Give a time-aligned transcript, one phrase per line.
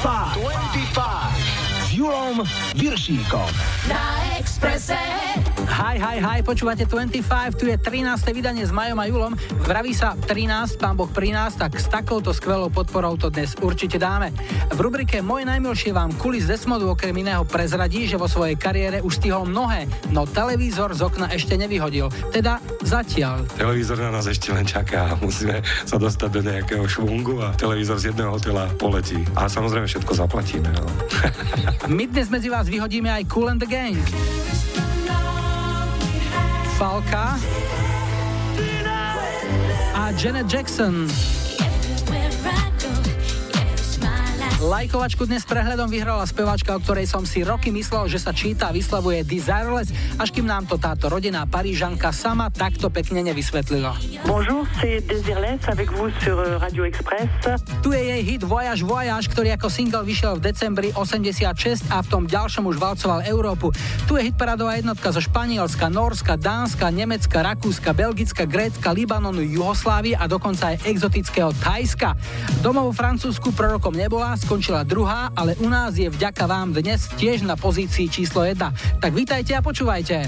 [0.00, 0.40] 25.
[0.40, 1.04] 25.
[1.84, 2.40] S Julom
[2.74, 3.48] Viršíkom.
[3.88, 4.19] Na
[4.60, 4.92] Expresse.
[5.80, 8.12] Hi, hi, hi, počúvate 25, tu je 13.
[8.36, 9.32] vydanie s Majom a Julom.
[9.64, 13.96] Vraví sa 13, pán Boh pri nás, tak s takouto skvelou podporou to dnes určite
[13.96, 14.28] dáme.
[14.68, 19.16] V rubrike Moje najmilšie vám kulis Desmodu okrem iného prezradí, že vo svojej kariére už
[19.16, 22.12] stihol mnohé, no televízor z okna ešte nevyhodil.
[22.28, 23.48] Teda zatiaľ.
[23.56, 25.16] Televízor na nás ešte len čaká.
[25.24, 29.24] Musíme sa dostať do nejakého švungu a televízor z jedného hotela poletí.
[29.40, 30.68] A samozrejme všetko zaplatíme.
[30.68, 30.84] No.
[31.88, 33.96] My dnes medzi vás vyhodíme aj Cool and the Gang.
[36.80, 37.36] Falka
[39.94, 41.39] a Janet Jackson.
[44.60, 48.76] Lajkovačku dnes prehľadom vyhrala speváčka, o ktorej som si roky myslel, že sa číta a
[48.76, 49.88] vyslavuje Desireless,
[50.20, 53.96] až kým nám to táto rodinná Parížanka sama takto pekne nevysvetlila.
[54.28, 57.32] Bonjour, c'est Desireless avec vous sur euh, Radio Express.
[57.80, 62.06] Tu je jej hit Voyage Voyage, ktorý ako single vyšiel v decembri 86 a v
[62.12, 63.72] tom ďalšom už valcoval Európu.
[64.04, 70.28] Tu je hitparadová jednotka zo Španielska, Norska, Dánska, Nemecka, Rakúska, Belgicka, Grécka, Libanonu, Juhoslávie a
[70.28, 72.12] dokonca aj exotického Thajska.
[72.60, 77.46] Domov vo Francúzsku prorokom nebola, skončila druhá, ale u nás je vďaka vám dnes tiež
[77.46, 78.98] na pozícii číslo 1.
[78.98, 80.26] Tak vítajte a počúvajte.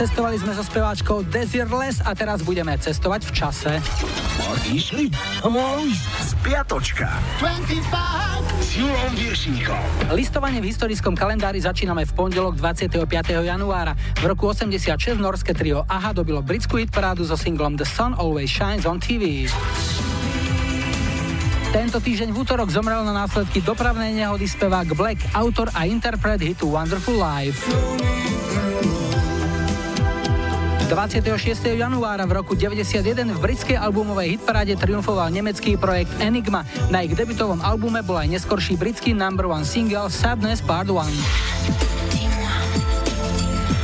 [0.00, 3.70] Cestovali sme so speváčkou Desireless a teraz budeme cestovať v čase.
[4.72, 5.12] išli?
[5.44, 5.92] Môj
[6.24, 7.04] spiatočka.
[7.36, 10.08] 25 s Julom Viršíkom.
[10.16, 12.96] Listovanie v historickom kalendári začíname v pondelok 25.
[13.44, 13.92] januára.
[14.16, 18.88] V roku 86 norské trio AHA dobilo britskú hitparádu so singlom The Sun Always Shines
[18.88, 19.52] on TV.
[21.76, 26.72] Tento týždeň v útorok zomrel na následky dopravnej nehody spevák Black, autor a interpret hitu
[26.72, 27.68] Wonderful Life.
[30.90, 31.78] 26.
[31.78, 36.66] januára v roku 91 v britskej albumovej hitparáde triumfoval nemecký projekt Enigma.
[36.90, 41.49] Na ich debutovom albume bol aj neskorší britský number one single Sadness Part 1.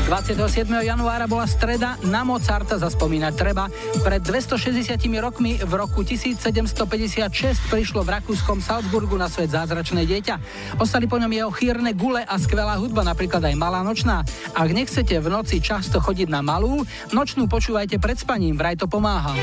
[0.07, 0.71] 27.
[0.87, 3.67] januára bola streda, na Mozarta zaspomínať treba.
[4.07, 10.39] Pred 260 rokmi v roku 1756 prišlo v rakúskom Salzburgu na svet zázračné dieťa.
[10.79, 14.23] Ostali po ňom jeho chýrne gule a skvelá hudba, napríklad aj Malá nočná.
[14.55, 19.35] Ak nechcete v noci často chodiť na malú, nočnú počúvajte pred spaním, vraj to pomáha.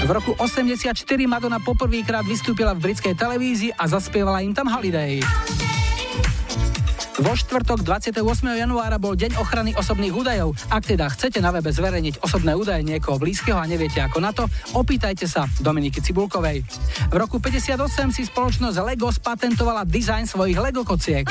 [0.00, 0.96] V roku 84
[1.28, 5.20] Madonna poprvýkrát vystúpila v britskej televízii a zaspievala im tam Holiday.
[7.16, 8.20] Vo štvrtok 28.
[8.44, 10.52] januára bol Deň ochrany osobných údajov.
[10.68, 14.44] Ak teda chcete na webe zverejniť osobné údaje niekoho blízkeho a neviete ako na to,
[14.76, 16.60] opýtajte sa Dominiky Cibulkovej.
[17.08, 21.24] V roku 58 si spoločnosť Lego spatentovala dizajn svojich Lego kociek.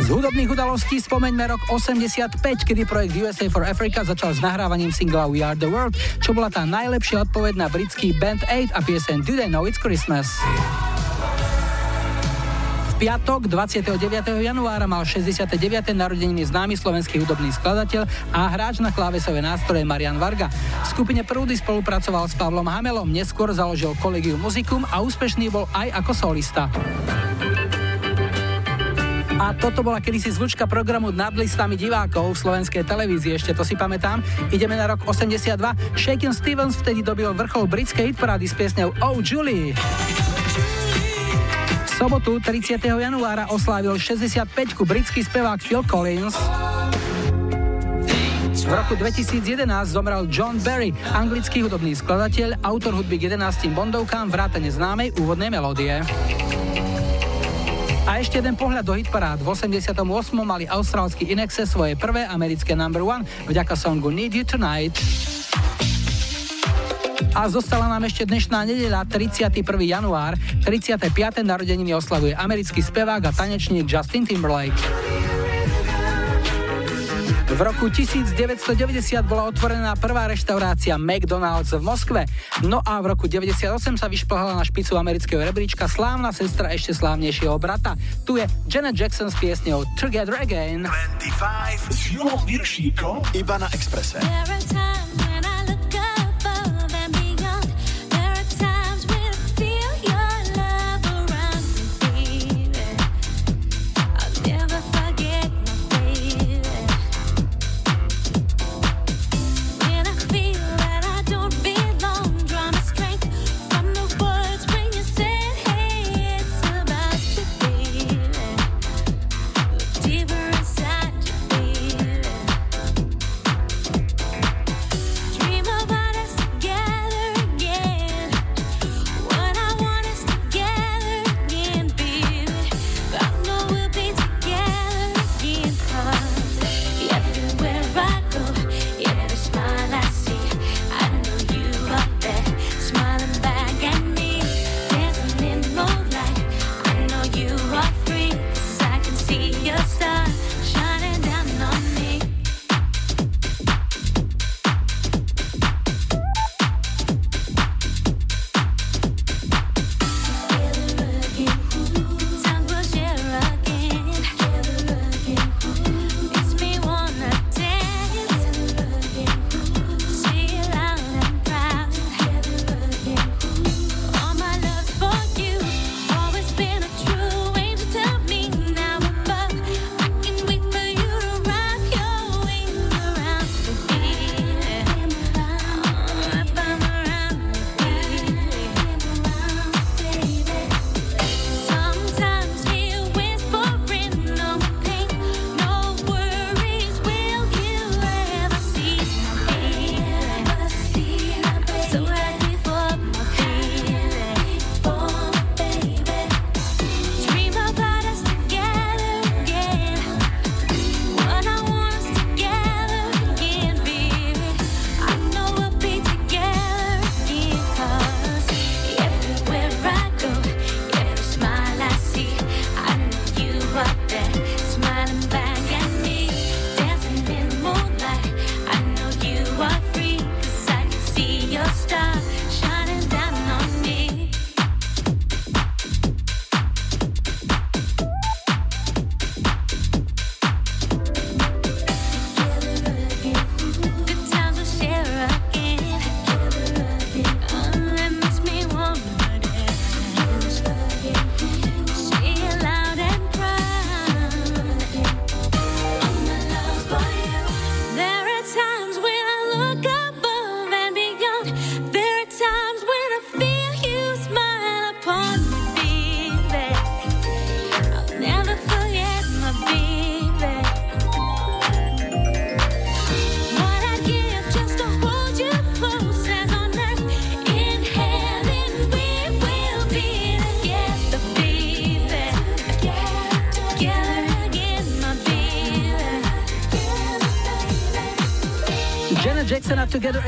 [0.00, 5.28] Z hudobných udalostí spomeňme rok 85, kedy projekt USA for Africa začal s nahrávaním singla
[5.28, 5.92] We Are The World,
[6.24, 9.76] čo bola tá najlepšia odpoveď na britský Band 8 a piesen Do They Know It's
[9.76, 10.40] Christmas
[13.04, 14.00] piatok 29.
[14.40, 15.60] januára mal 69.
[15.92, 20.48] narodeniny známy slovenský hudobný skladateľ a hráč na klávesové nástroje Marian Varga.
[20.48, 25.92] V skupine Prúdy spolupracoval s Pavlom Hamelom, neskôr založil Collegium Musicum a úspešný bol aj
[26.00, 26.72] ako solista.
[29.36, 33.76] A toto bola kedysi zvučka programu nad listami divákov v slovenskej televízii, ešte to si
[33.76, 34.24] pamätám.
[34.48, 35.60] Ideme na rok 82.
[35.92, 39.76] Shaken Stevens vtedy dobil vrchol britskej hitparády s piesňou Oh Julie
[41.94, 42.82] sobotu 30.
[42.82, 46.34] januára oslávil 65 britský spevák Phil Collins.
[48.64, 49.62] V roku 2011
[49.94, 56.02] zomrel John Barry, anglický hudobný skladateľ, autor hudby k 11 bondovkám, vrátane známej úvodnej melódie.
[58.10, 59.38] A ešte jeden pohľad do hitparád.
[59.38, 59.94] V 88.
[60.42, 64.98] mali austrálsky Inexe svoje prvé americké number one vďaka songu Need You Tonight.
[67.34, 69.58] A zostala nám ešte dnešná nedeľa, 31.
[69.82, 70.38] január.
[70.62, 71.10] 35.
[71.42, 74.78] narodeniny oslavuje americký spevák a tanečník Justin Timberlake.
[77.50, 78.38] V roku 1990
[79.26, 82.22] bola otvorená prvá reštaurácia McDonald's v Moskve.
[82.62, 87.58] No a v roku 98 sa vyšplhala na špicu amerického rebríčka slávna sestra ešte slávnejšieho
[87.58, 87.98] brata.
[88.22, 90.86] Tu je Janet Jackson s piesňou Together Again.
[90.86, 92.14] 25 s
[93.34, 94.22] iba na Expresse.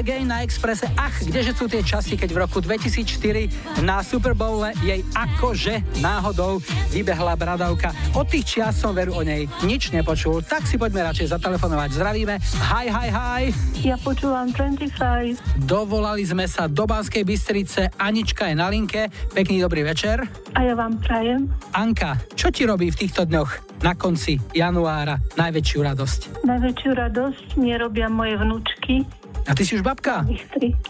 [0.06, 0.86] Again na Expresse.
[0.94, 6.62] Ach, kdeže sú tie časy, keď v roku 2004 na Super Bowle jej akože náhodou
[6.94, 7.90] vybehla bradavka.
[8.14, 11.98] Od tých čias som veru o nej nič nepočul, tak si poďme radšej zatelefonovať.
[11.98, 12.38] Zdravíme.
[12.38, 13.42] Hi, hi, hi.
[13.82, 15.66] Ja počúvam 25.
[15.66, 17.90] Dovolali sme sa do Banskej Bystrice.
[17.98, 19.10] Anička je na linke.
[19.34, 20.22] Pekný dobrý večer.
[20.54, 21.50] A ja vám prajem.
[21.74, 26.46] Anka, čo ti robí v týchto dňoch na konci januára najväčšiu radosť?
[26.46, 29.02] Najväčšiu radosť mi robia moje vnúčky,
[29.46, 30.26] a ty si už babka?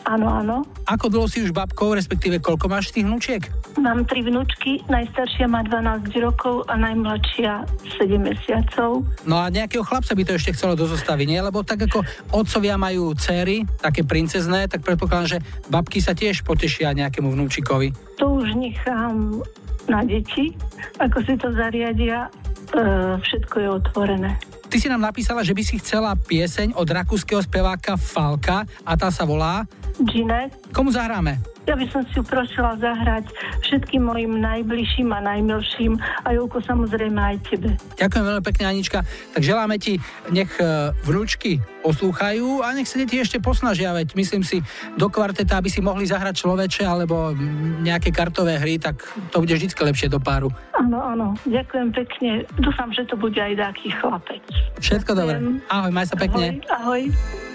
[0.08, 0.56] Áno, áno.
[0.88, 3.42] Ako dlho si už babkou, respektíve koľko máš tých vnúčiek?
[3.76, 7.68] Mám tri vnúčky, najstaršia má 12 rokov a najmladšia
[8.00, 9.04] 7 mesiacov.
[9.28, 11.36] No a nejakého chlapca by to ešte chcelo do zostavy, nie?
[11.36, 12.00] Lebo tak ako
[12.32, 17.92] otcovia majú céry, také princezné, tak predpokladám, že babky sa tiež potešia nejakému vnúčikovi.
[18.16, 19.44] To už nechám
[19.86, 20.56] na deti,
[20.96, 24.32] ako si to zariadia, e, všetko je otvorené.
[24.76, 29.08] Ty si nám napísala, že by si chcela pieseň od rakúskeho speváka Falka a tá
[29.08, 29.64] sa volá...
[30.04, 30.52] Gine.
[30.68, 31.40] Komu zahráme?
[31.66, 33.26] Ja by som si ju prosila zahrať
[33.66, 37.74] všetkým mojim najbližším a najmilším a Júko samozrejme aj tebe.
[37.98, 39.02] Ďakujem veľmi pekne, Anička.
[39.34, 39.98] Tak želáme ti,
[40.30, 44.62] nech e, vnúčky poslúchajú a nech sa deti ešte posnažia, veď myslím si,
[44.94, 47.34] do kvarteta, aby si mohli zahrať človeče alebo
[47.82, 49.02] nejaké kartové hry, tak
[49.34, 50.50] to bude vždy lepšie do páru.
[50.78, 52.30] Áno, áno, ďakujem pekne.
[52.62, 54.42] Dúfam, že to bude aj taký chlapec.
[54.78, 55.36] Všetko dobre.
[55.66, 56.62] Ahoj, maj sa pekne.
[56.70, 57.46] Ahoj, ahoj.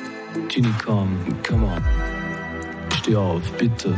[0.79, 2.20] Come, come on.
[3.01, 3.95] Steh auf, bitte.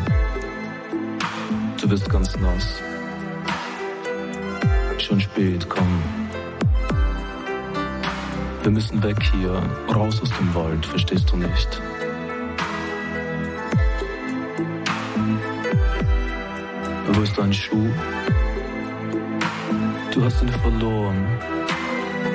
[1.82, 2.82] Du bist ganz nass.
[4.98, 6.02] Schon spät, komm.
[8.62, 9.62] Wir müssen weg hier,
[9.94, 11.82] raus aus dem Wald, verstehst du nicht?
[17.12, 17.90] Wo ist dein Schuh?
[20.14, 21.28] Du hast ihn verloren,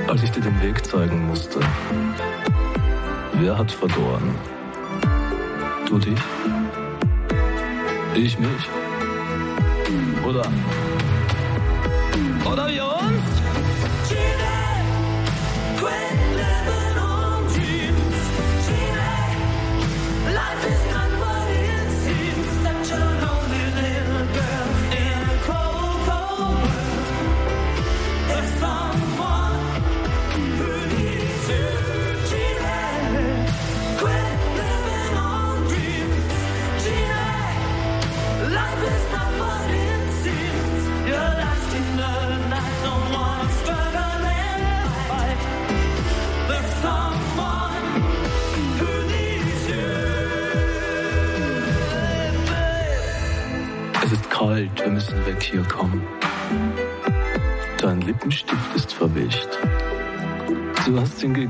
[0.06, 1.60] als ich dir den Weg zeigen musste.
[3.40, 4.34] Wer hat verloren?
[5.88, 6.20] Du dich?
[8.16, 8.64] İş mi iş?
[10.24, 10.42] Bu da.
[12.52, 13.07] O da yok.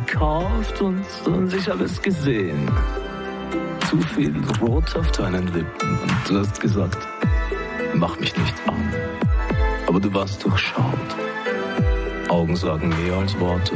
[0.06, 2.70] Gekauft und, und ich habe es gesehen.
[3.88, 6.98] Zu viel Rot auf deinen Lippen und du hast gesagt,
[7.94, 8.92] mach mich nicht an.
[9.86, 11.16] Aber du warst durchschaut.
[12.28, 13.72] Augen sagen mehr als Worte.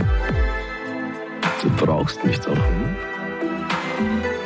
[1.63, 2.97] Du brauchst mich doch, hm?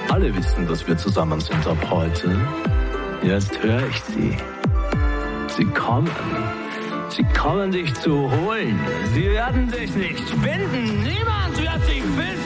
[0.09, 2.37] Alle wissen, dass wir zusammen sind ab heute.
[3.23, 4.37] Jetzt höre ich sie.
[5.49, 6.11] Sie kommen.
[7.47, 8.77] Kommen dich zu holen.
[9.15, 11.05] Sie werden sich nicht finden.
[11.05, 12.46] Niemand wird sich finden.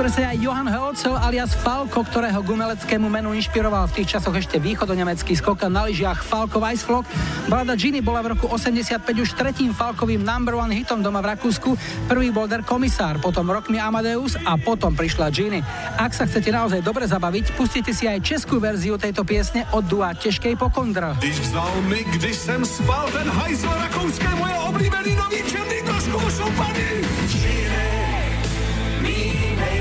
[0.00, 5.36] Expresse aj Johan Hölzel alias Falko, ktorého gumeleckému menu inšpiroval v tých časoch ešte východonemecký
[5.36, 7.04] skokan na lyžiach Falko Weissflog.
[7.52, 11.76] Balada Ginny bola v roku 85 už tretím Falkovým number one hitom doma v Rakúsku.
[12.08, 15.60] Prvý bol Der Komisár, potom Rock mi Amadeus a potom prišla Ginny.
[16.00, 20.16] Ak sa chcete naozaj dobre zabaviť, pustite si aj českú verziu tejto piesne od dua
[20.16, 21.12] Teškej pokondr.
[21.20, 26.16] Když vzal mi, když jsem spal, ten hajzl rakouské moje oblíbený nový černý trošku.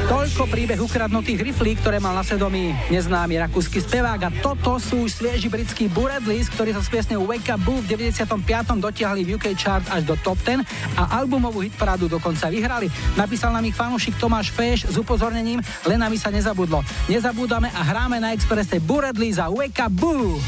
[0.09, 5.21] Toľko príbeh ukradnutých riflí, ktoré mal na svedomí neznámy rakúsky spevák a toto sú už
[5.21, 8.25] svieži britskí Buredlis, ktorí sa s piesňou Wake Up Boo v 95.
[8.81, 10.65] dotiahli v UK chart až do top 10
[10.97, 12.89] a albumovú hitparádu dokonca vyhrali.
[13.13, 16.81] Napísal nám ich fanúšik Tomáš Feš s upozornením, len nami sa nezabudlo.
[17.05, 20.41] Nezabúdame a hráme na Expresse Buredlis a Wake Up Boo.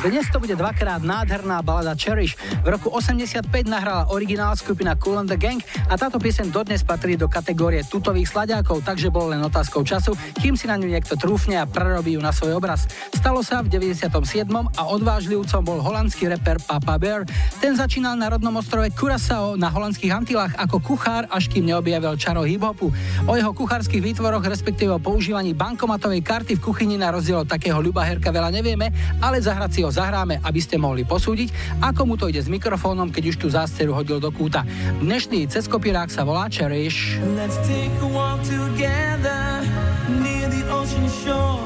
[0.00, 2.36] Dnes to bude dvakrát nádherná balada Cherish.
[2.64, 7.14] V roku 85 nahrala originál skupina Cool and the Gang a táto pieseň dodnes patrí
[7.14, 11.62] do kategórie tutových sladiakov, takže bolo len otázkou času, kým si na ňu niekto trúfne
[11.62, 12.90] a prerobí ju na svoj obraz.
[13.14, 14.10] Stalo sa v 97.
[14.50, 17.22] a odvážlivcom bol holandský reper Papa Bear.
[17.62, 22.42] Ten začínal na rodnom ostrove Curaçao na holandských Antilách ako kuchár, až kým neobjavil čaro
[22.42, 22.90] hip-hopu.
[23.30, 27.78] O jeho kuchárskych výtvoroch, respektíve o používaní bankomatovej karty v kuchyni na rozdiel od takého
[27.78, 28.90] ľubaherka veľa nevieme,
[29.22, 33.14] ale zahrať si ho zahráme, aby ste mohli posúdiť, ako mu to ide s mikrofónom,
[33.14, 34.66] keď už tú zásteru hodil do kúta.
[34.98, 35.46] Dnešný
[35.76, 37.20] ceskopirák sa volá Cherish.
[37.36, 39.60] Let's take a walk together
[40.08, 41.60] near the ocean shore.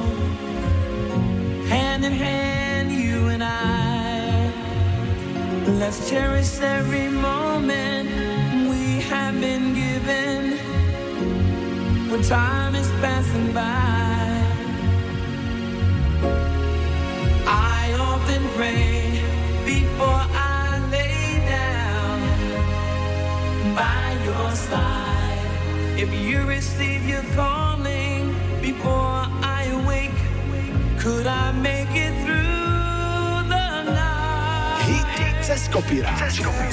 [1.71, 4.51] Hand in hand, you and I.
[5.79, 8.11] Let's cherish every moment
[8.67, 10.59] we have been given.
[12.11, 13.63] When time is passing by
[17.47, 19.23] I often pray
[19.65, 20.50] before I
[23.81, 25.47] by your side.
[26.05, 28.23] If you receive your calling
[28.61, 29.23] before
[29.61, 30.21] I wake,
[31.03, 33.69] could I make it through the
[34.01, 35.41] night?
[35.49, 36.19] cez kopírák.
[36.19, 36.71] Cez kopírák.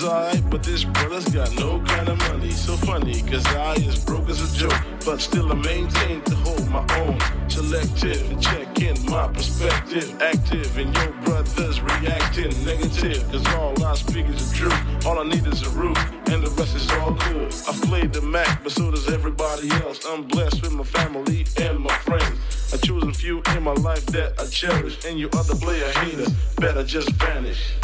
[0.05, 2.51] Alright, but this brother's got no kind of money.
[2.51, 6.69] So funny, cause I is broke as a joke, but still I maintain to hold
[6.71, 7.19] my own.
[7.49, 10.21] Selective and check in my perspective.
[10.21, 15.07] Active and your brothers reacting negative, cause all I speak is the truth.
[15.07, 17.55] All I need is a roof, and the rest is all good.
[17.69, 20.05] I played the Mac, but so does everybody else.
[20.05, 22.75] I'm blessed with my family and my friends.
[22.75, 26.29] I choose a few in my life that I cherish, and you other player hater
[26.57, 27.77] better just vanish.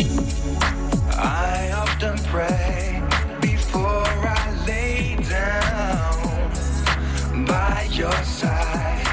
[1.20, 3.02] I often pray
[3.40, 6.54] before I lay down
[7.44, 9.04] by your side.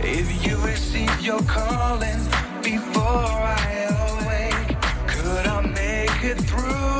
[0.00, 2.20] If you receive your calling
[2.62, 3.88] before I
[4.20, 6.93] awake, could I make it through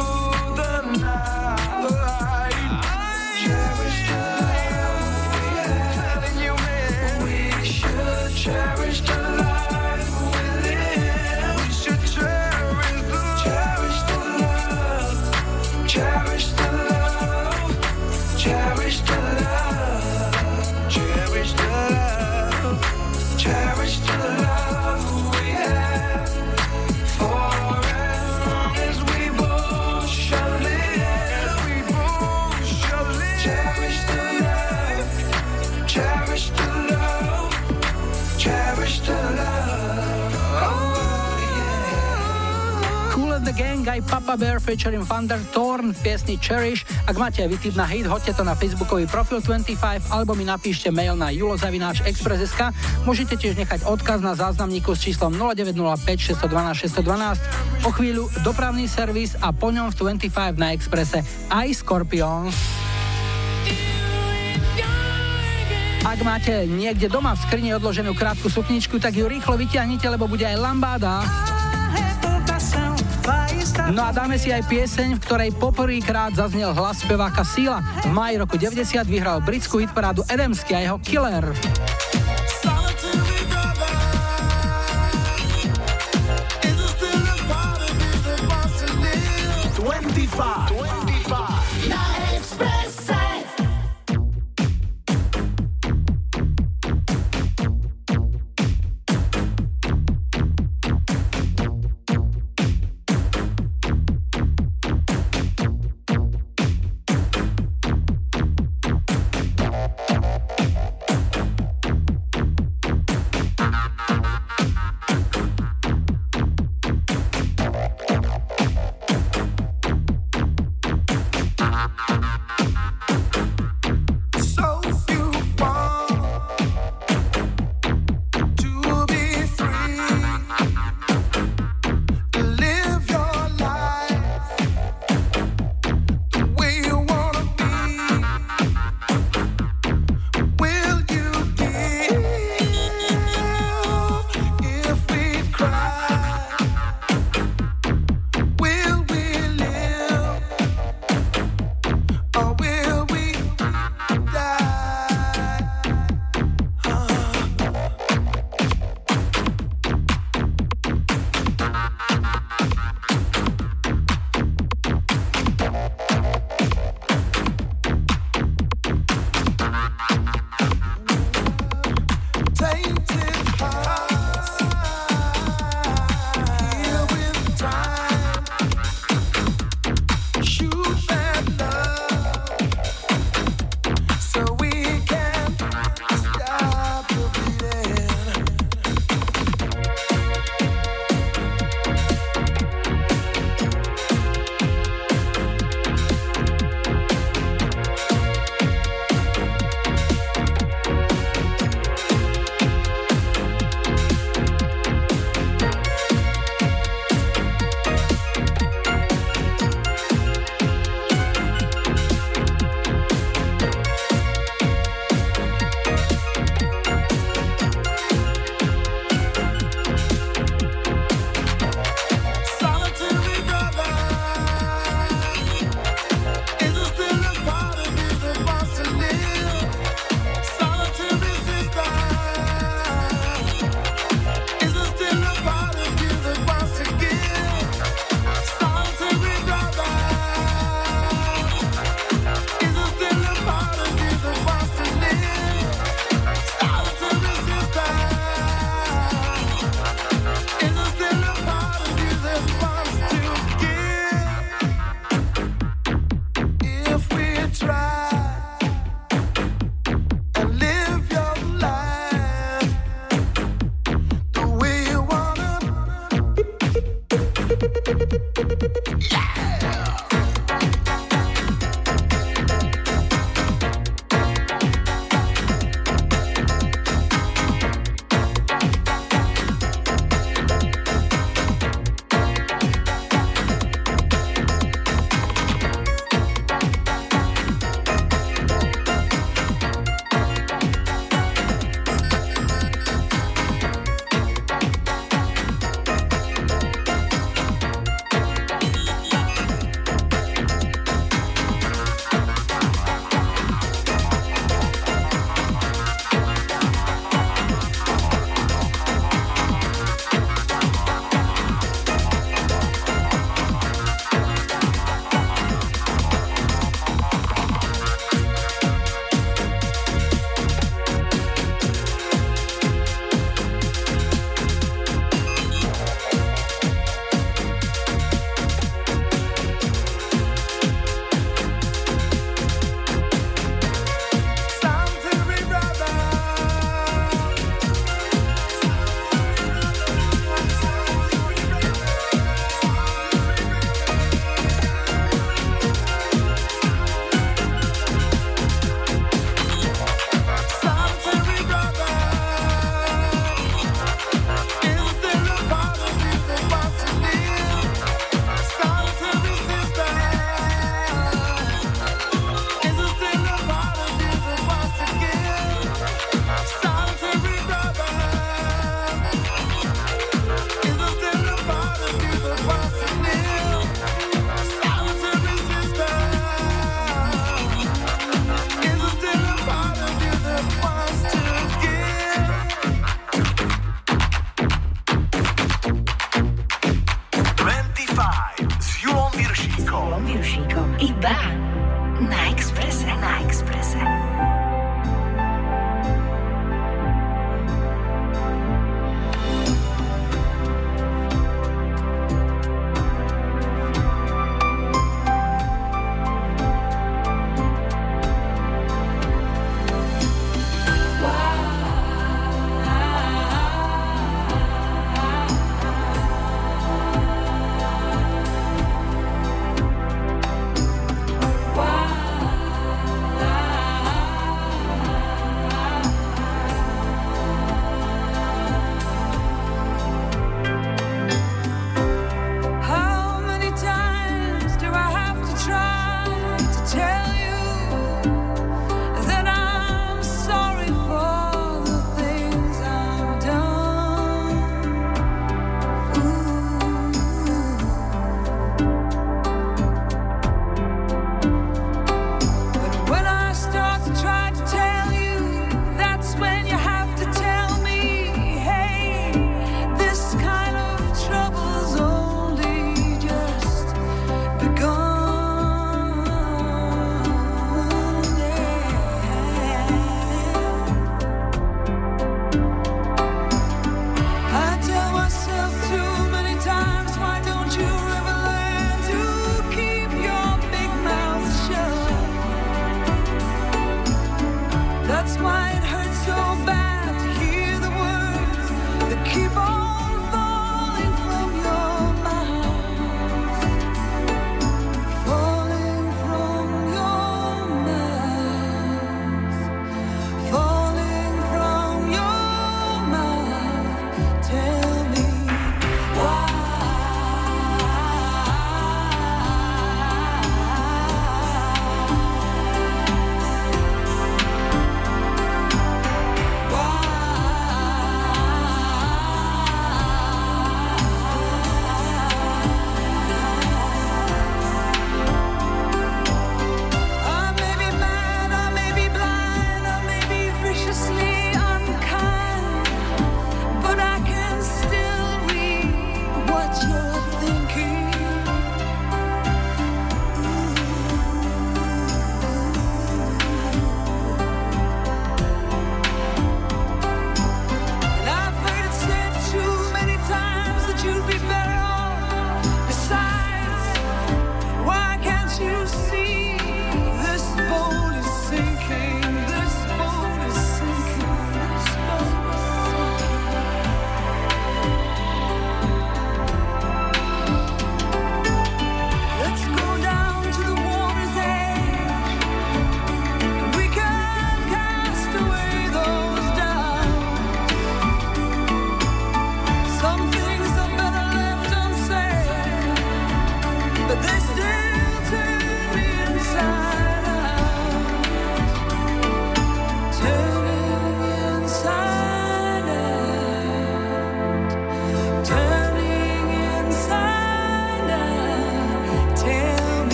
[43.84, 46.88] Gang aj Papa Bear featuring Thunder Thorn v piesni Cherish.
[47.04, 50.88] Ak máte aj vytip na hit, hoďte to na facebookový profil 25 alebo mi napíšte
[50.88, 52.72] mail na julozavináč.express.sk.
[53.04, 57.84] Môžete tiež nechať odkaz na záznamníku s číslom 0905 612 612.
[57.84, 61.20] O chvíľu dopravný servis a po ňom v 25 na Expresse
[61.52, 62.56] aj Scorpions.
[66.08, 70.48] Ak máte niekde doma v skrini odloženú krátku sukničku, tak ju rýchlo vytiahnite, lebo bude
[70.48, 71.20] aj lambáda.
[73.92, 77.82] No a dáme si aj pieseň, v ktorej poprvýkrát zaznel hlas speváka Sila.
[78.06, 81.44] V maji roku 90 vyhral britskú hitparádu Adamsky a jeho Killer.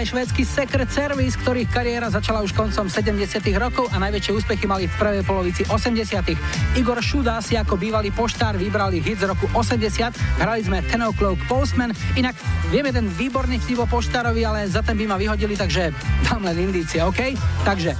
[0.00, 3.20] Aj švédsky Secret Service, ktorých kariéra začala už koncom 70
[3.60, 8.56] rokov a najväčšie úspechy mali v prvej polovici 80 Igor Šuda si ako bývalý poštár
[8.56, 10.40] vybral ich hit z roku 80.
[10.40, 11.92] Hrali sme Ten O'Clock Postman.
[12.16, 12.32] Inak
[12.72, 15.92] viem jeden výborný vtip o poštárovi, ale za ten by ma vyhodili, takže
[16.24, 17.36] dám len indície, OK?
[17.68, 17.92] Takže,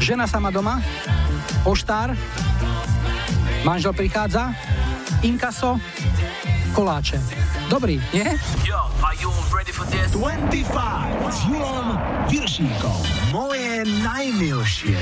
[0.00, 0.80] žena sama doma,
[1.60, 2.16] poštár,
[3.68, 4.56] manžel prichádza,
[5.20, 5.76] inkaso,
[6.72, 7.43] koláče.
[7.68, 8.38] Dobrý, nie?
[8.68, 10.10] Yo, are you ready for this?
[10.10, 11.98] 25 s Julom
[12.28, 13.23] Viršíkom.
[13.34, 14.94] Moje najmilšie.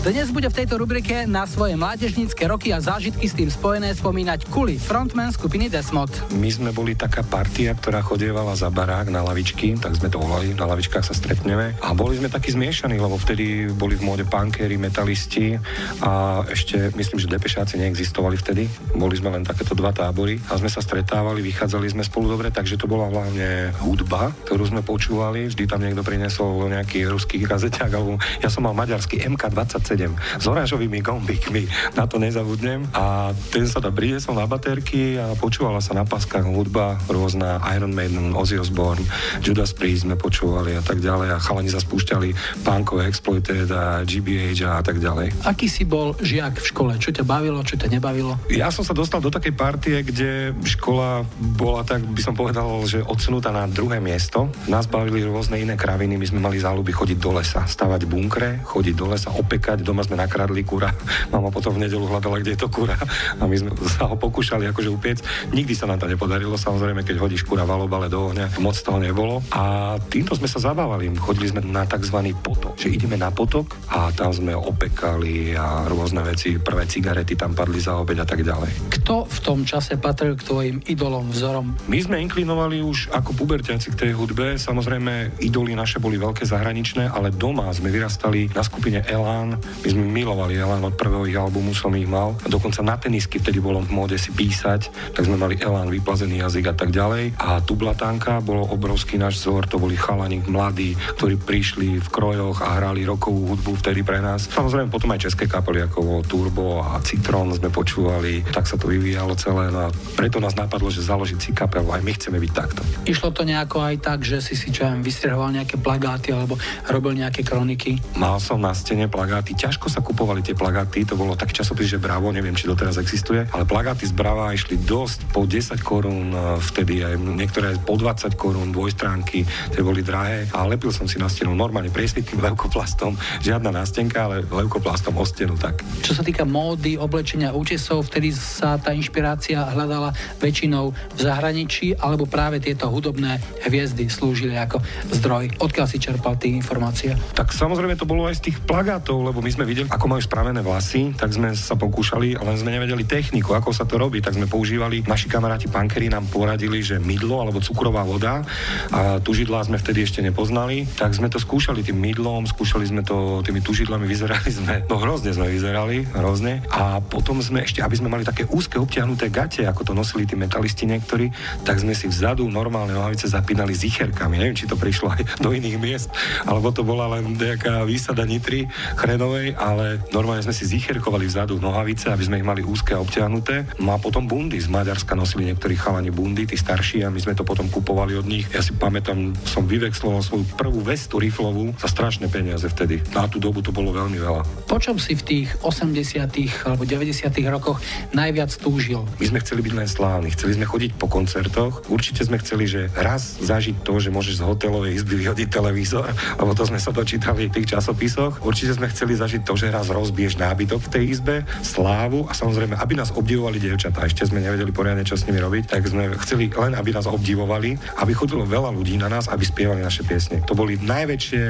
[0.00, 4.48] Dnes bude v tejto rubrike na svoje mládežnícke roky a zážitky s tým spojené spomínať
[4.48, 6.08] Kuli, frontman skupiny Desmod.
[6.40, 10.56] My sme boli taká partia, ktorá chodievala za barák na lavičky, tak sme to volali,
[10.56, 11.76] na lavičkách sa stretneme.
[11.84, 15.60] A boli sme takí zmiešaní, lebo vtedy boli v móde punkery, metalisti
[16.00, 18.72] a ešte myslím, že depešáci neexistovali vtedy.
[18.96, 22.80] Boli sme len takéto dva tábory a sme sa stretávali, vychádzali sme spolu dobre, takže
[22.80, 25.52] to bola hlavne hudba, ktorú sme počúvali.
[25.52, 31.02] Vždy tam niekto prinesol nejaký ruský kazeťák, alebo ja som mal maďarský MK27 s oranžovými
[31.02, 31.66] gombíkmi,
[31.98, 32.86] na to nezabudnem.
[32.94, 37.90] A ten sa tam priniesol na baterky a počúvala sa na paskách hudba rôzna Iron
[37.90, 39.02] Maiden, Ozzy Osbourne,
[39.42, 44.62] Judas Priest sme počúvali a tak ďalej a chalani sa spúšťali punkové Exploited a GBH
[44.68, 45.32] a tak ďalej.
[45.42, 46.92] Aký si bol žiak v škole?
[47.00, 48.38] Čo ťa bavilo, čo ťa nebavilo?
[48.52, 51.26] Ja som sa dostal do takej partie, kde škola
[51.56, 54.52] bola tak, by som povedal, že odsunutá na druhé miesto.
[54.68, 58.94] Nás bavili rôzne iné kraviny, my sme mali záľuby chodiť do lesa, stavať bunkre, chodiť
[58.94, 60.92] do lesa, opekať, doma sme nakradli kura.
[61.32, 62.96] Mama potom v nedelu hľadala, kde je to kura
[63.40, 65.18] a my sme sa ho pokúšali akože upiec.
[65.56, 69.00] Nikdy sa nám to nepodarilo, samozrejme, keď hodíš kura v alobale do ohňa, moc toho
[69.00, 69.40] nebolo.
[69.56, 71.08] A týmto sme sa zabávali.
[71.16, 72.20] Chodili sme na tzv.
[72.44, 77.56] potok, že ideme na potok a tam sme opekali a rôzne veci, prvé cigarety tam
[77.56, 78.92] padli za obeď a tak ďalej.
[79.00, 81.72] Kto v tom čase patril k tvojim idolom, vzorom?
[81.88, 84.60] My sme inklinovali už ako pubertiaci k tej hudbe.
[84.60, 89.56] Samozrejme, idoly naše boli veľké zahraničné, ale doma sme vyrastali na skupine Elán.
[89.56, 92.36] My sme milovali Elán od prvého ich albumu, som ich mal.
[92.44, 96.42] A dokonca na tenisky vtedy bolo v móde si písať, tak sme mali Elán, vyplazený
[96.42, 97.38] jazyk a tak ďalej.
[97.38, 102.78] A Tublatánka bolo obrovský náš vzor, to boli chalani mladí, ktorí prišli v krojoch a
[102.78, 104.50] hrali rokovú hudbu vtedy pre nás.
[104.50, 109.38] Samozrejme potom aj české kapely ako Turbo a Citron sme počúvali, tak sa to vyvíjalo
[109.38, 109.70] celé.
[109.70, 112.80] No a preto nás napadlo, že založiť si kapelu, aj my chceme byť takto.
[113.06, 116.56] Išlo to nejako aj tak, že si si čo vystrihoval nejaké plagáty alebo
[116.88, 118.00] robil nejaké kroniky?
[118.16, 122.02] Mal som na stene plagáty, ťažko sa kupovali tie plagáty, to bolo tak časopis, že
[122.02, 126.56] Bravo, neviem, či doteraz existuje, ale plagáty z Brava išli dosť po 10 korún e,
[126.60, 131.16] vtedy, aj niektoré aj po 20 korún, dvojstránky, tie boli drahé a lepil som si
[131.16, 135.80] na stenu normálne priesvitným leukoplastom, žiadna nástenka, ale leukoplastom o stenu tak.
[136.04, 140.12] Čo sa týka módy, oblečenia, účesov, vtedy sa tá inšpirácia hľadala
[140.42, 144.84] väčšinou v zahraničí, alebo práve tieto hudobné hviezdy slúžili ako
[145.16, 145.56] zdroj.
[145.56, 146.99] Odkiaľ si čerpal tie informácie?
[147.32, 150.60] Tak samozrejme to bolo aj z tých plagátov, lebo my sme videli, ako majú spravené
[150.60, 154.50] vlasy, tak sme sa pokúšali, len sme nevedeli techniku, ako sa to robí, tak sme
[154.50, 158.44] používali, naši kamaráti pankeri nám poradili, že mydlo alebo cukrová voda
[158.92, 163.40] a tužidlá sme vtedy ešte nepoznali, tak sme to skúšali tým mydlom, skúšali sme to
[163.46, 166.64] tými tužidlami, vyzerali sme, no hrozne sme vyzerali, hrozne.
[166.74, 170.34] A potom sme ešte, aby sme mali také úzke obtiahnuté gate, ako to nosili tí
[170.34, 171.30] metalisti niektorí,
[171.62, 174.40] tak sme si vzadu normálne nohavice zapínali s icherkami.
[174.40, 176.08] Neviem, či to prišlo aj do iných miest,
[176.48, 178.66] alebo to bola len nejaká výsada nitry
[178.98, 183.78] chrenovej, ale normálne sme si zicherkovali vzadu nohavice, aby sme ich mali úzke a obtiahnuté.
[183.78, 187.38] No a potom bundy z Maďarska nosili niektorí chalani bundy, tí starší, a my sme
[187.38, 188.50] to potom kupovali od nich.
[188.50, 192.98] Ja si pamätám, som vyvexloval svoju prvú vestu riflovú za strašné peniaze vtedy.
[193.14, 194.42] Na tú dobu to bolo veľmi veľa.
[194.66, 196.66] Po čom si v tých 80.
[196.66, 197.30] alebo 90.
[197.54, 197.78] rokoch
[198.10, 199.06] najviac túžil?
[199.22, 201.86] My sme chceli byť len slávni, chceli sme chodiť po koncertoch.
[201.86, 206.10] Určite sme chceli, že raz zažiť to, že môžeš z hotelovej izby vyhodiť televízor,
[206.40, 208.40] lebo to sme sa dočítali v tých časopisoch.
[208.40, 212.80] Určite sme chceli zažiť to, že raz rozbiješ nábytok v tej izbe, slávu a samozrejme,
[212.80, 214.08] aby nás obdivovali dievčatá.
[214.08, 217.76] Ešte sme nevedeli poriadne, čo s nimi robiť, tak sme chceli len, aby nás obdivovali,
[218.00, 220.40] aby chodilo veľa ľudí na nás, aby spievali naše piesne.
[220.48, 221.42] To boli najväčšie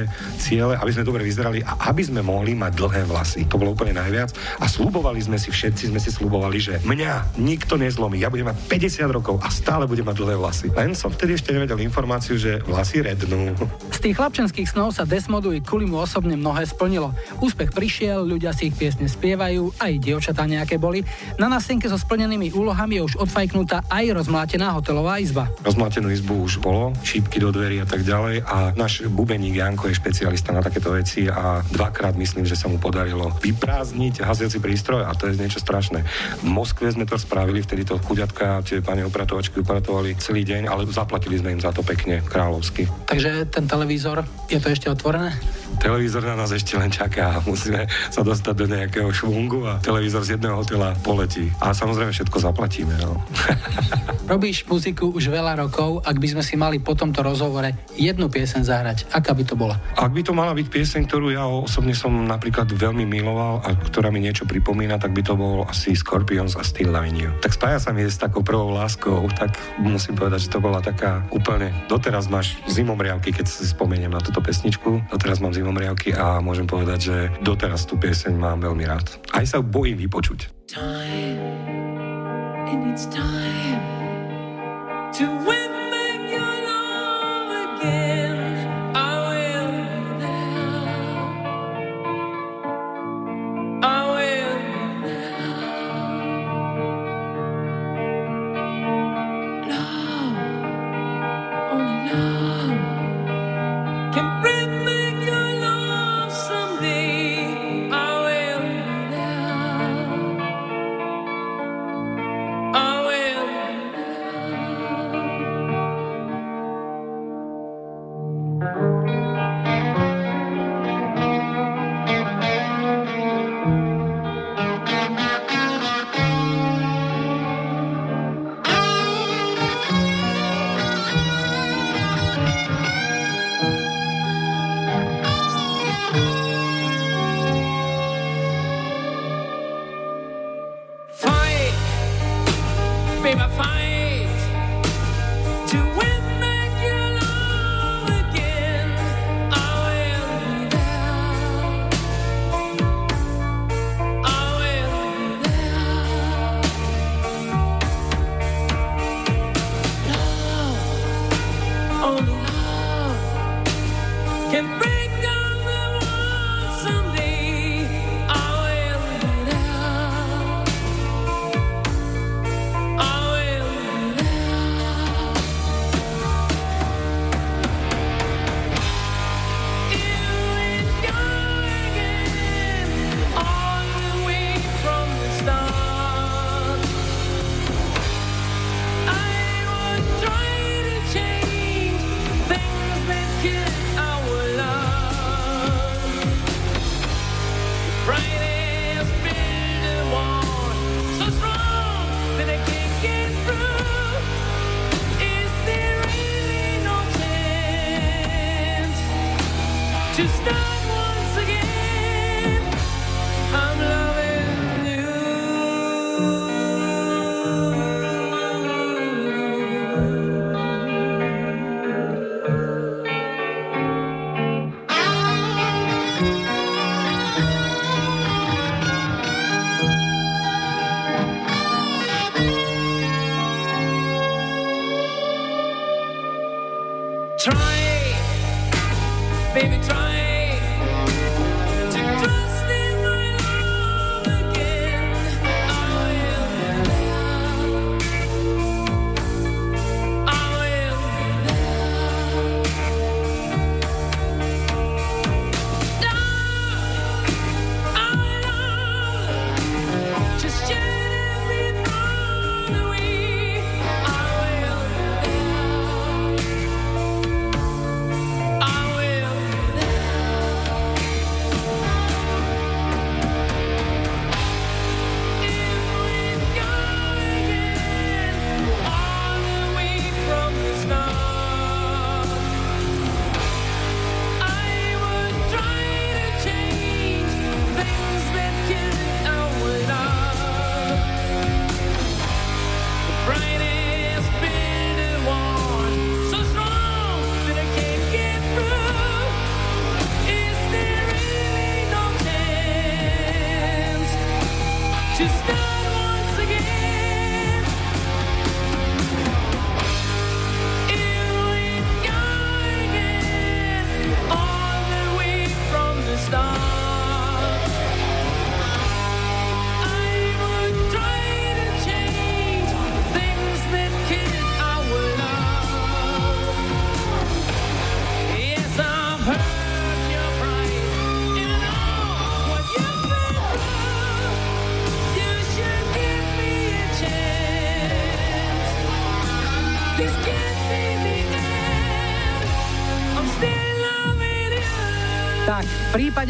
[0.43, 3.47] ciele, aby sme dobre vyzerali a aby sme mohli mať dlhé vlasy.
[3.47, 4.35] To bolo úplne najviac.
[4.59, 8.19] A slubovali sme si, všetci sme si slubovali, že mňa nikto nezlomí.
[8.19, 10.67] Ja budem mať 50 rokov a stále budem mať dlhé vlasy.
[10.75, 13.55] Len som vtedy ešte nevedel informáciu, že vlasy rednú.
[13.95, 17.13] Z tých chlapčenských snov sa Desmodu i Kulimu osobne mnohé splnilo.
[17.45, 21.05] Úspech prišiel, ľudia si ich piesne spievajú, aj dievčatá nejaké boli.
[21.37, 25.53] Na nástenke so splnenými úlohami je už odfajknutá aj rozmlátená hotelová izba.
[25.61, 30.01] Rozmlátenú izbu už bolo, šípky do dverí a tak ďalej a náš bubeník Janko je
[30.01, 35.13] špecialista na takéto veci a dvakrát myslím, že sa mu podarilo vyprázdniť hasiaci prístroj a
[35.13, 36.01] to je niečo strašné.
[36.41, 40.89] V Moskve sme to spravili, vtedy to chuďatka, tie pani opratovačky upratovali celý deň, ale
[40.89, 42.89] zaplatili sme im za to pekne, kráľovsky.
[43.05, 45.35] Takže ten televízor, je to ešte otvorené?
[45.81, 47.43] Televízor na nás ešte len čaká.
[47.43, 51.51] Musíme sa dostať do nejakého švungu a televízor z jedného hotela poletí.
[51.63, 52.95] A samozrejme všetko zaplatíme.
[53.01, 53.19] No.
[54.31, 58.63] Robíš muziku už veľa rokov, ak by sme si mali po tomto rozhovore jednu piesen
[58.63, 59.75] zahrať, aká by to bola?
[59.99, 64.15] Ak by to mala byť pieseň, ktorú ja osobne som napríklad veľmi miloval a ktorá
[64.15, 67.31] mi niečo pripomína, tak by to bol asi Scorpions a Still Loving You.
[67.43, 71.27] Tak spája sa mi s takou prvou láskou, tak musím povedať, že to bola taká
[71.35, 76.69] úplne, doteraz máš zimomriavky, keď si spomeniem na túto pesničku, doteraz mám zimomriavky a môžem
[76.69, 79.17] povedať, že doteraz tú pieseň mám veľmi rád.
[79.33, 80.53] Aj sa bojím vypočuť.
[80.69, 81.41] Time,
[82.69, 83.83] and it's time
[85.17, 85.73] to win
[86.29, 88.20] your love again.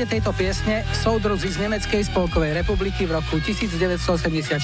[0.01, 4.57] Prípade tejto piesne soudruzi z Nemeckej spolkovej republiky v roku 1984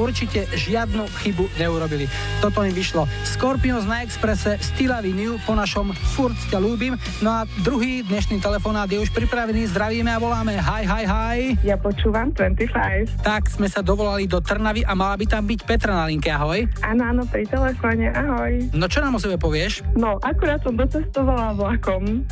[0.00, 2.08] určite žiadnu chybu neurobili.
[2.40, 3.04] Toto im vyšlo.
[3.28, 6.96] Scorpions na Expresse Still Love New po našom Furt ťa ľúbim.
[7.20, 9.68] No a druhý dnešný telefonát je už pripravený.
[9.68, 10.56] Zdravíme a voláme.
[10.56, 11.38] Hi, hi, hi.
[11.60, 13.20] Ja počúvam 25.
[13.20, 16.32] Tak sme sa dovolali do Trnavy a mala by tam byť Petra na linke.
[16.32, 16.64] Ahoj.
[16.80, 18.72] Áno, áno, pri telefóne, ahoj.
[18.72, 19.84] No čo nám o sebe povieš?
[19.92, 22.24] No, akurát som docestovala vlakom.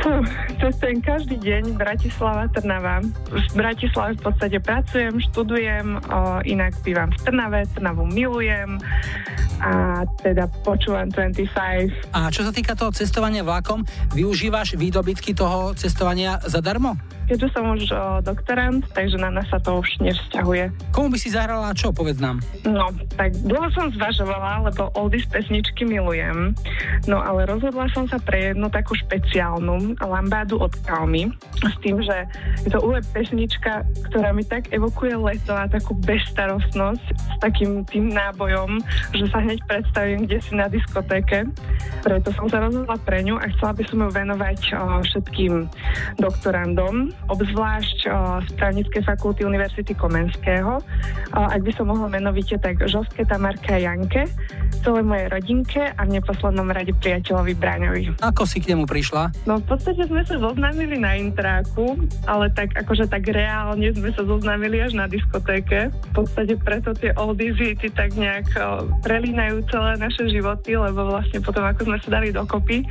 [0.00, 0.12] Fú,
[0.64, 3.02] cestujem každý deň Bratislava, Trnava.
[3.30, 8.78] V Bratislave v podstate pracujem, študujem, o, inak bývam v Trnave, Trnavu milujem
[9.62, 12.12] a teda počúvam 25.
[12.12, 17.13] A čo sa týka toho cestovania vlakom, využívaš výdobytky toho cestovania zadarmo?
[17.24, 20.92] Keďže som už o, doktorant, takže na nás sa to už nevzťahuje.
[20.92, 21.94] Komu by si zahrala a čo?
[21.94, 22.42] Povedz nám.
[22.68, 26.52] No, tak dlho som zvažovala, lebo oldies pesničky milujem.
[27.08, 31.30] No ale rozhodla som sa pre jednu takú špeciálnu lambádu od Calmy
[31.62, 32.26] s tým, že
[32.66, 38.12] je to ULE pesnička, ktorá mi tak evokuje leto a takú bezstarostnosť s takým tým
[38.12, 38.82] nábojom,
[39.14, 41.46] že sa hneď predstavím kde si na diskotéke.
[42.02, 45.52] Preto som sa rozhodla pre ňu a chcela by som ju venovať o, všetkým
[46.18, 47.98] doktorandom, obzvlášť
[48.44, 50.80] z právnickej fakulty Univerzity Komenského.
[51.32, 54.28] Ak by som mohla menovite, tak Žovské, Tamarke a Janke,
[54.84, 58.02] celé mojej rodinke a v neposlednom rade priateľovi Braňovi.
[58.20, 59.32] Ako si k nemu prišla?
[59.48, 61.96] No v podstate sme sa zoznámili na intráku,
[62.28, 65.88] ale tak akože tak reálne sme sa zoznámili až na diskotéke.
[65.88, 68.44] V podstate preto tie oldies hity tak nejak
[69.00, 72.84] prelínajú celé naše životy, lebo vlastne potom ako sme sa dali dokopy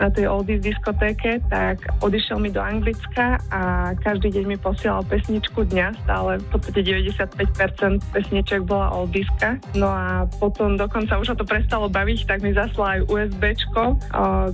[0.00, 3.55] na tej oldies diskotéke, tak odišiel mi do Anglicka a
[4.02, 9.58] každý deň mi posielal pesničku dňa, stále v podstate 95% pesniček bola oldieska.
[9.74, 13.82] No a potom dokonca už ho to prestalo baviť, tak mi zaslal aj USBčko,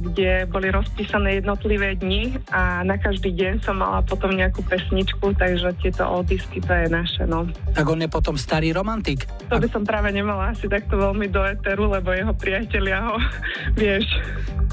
[0.01, 5.75] kde boli rozpísané jednotlivé dni a na každý deň som mala potom nejakú pesničku, takže
[5.81, 7.49] tieto oldiesky to je naše, no.
[7.73, 9.25] Tak on je potom starý romantik.
[9.49, 13.17] To by som práve nemala asi takto veľmi do eteru, lebo jeho priatelia ho,
[13.81, 14.07] vieš.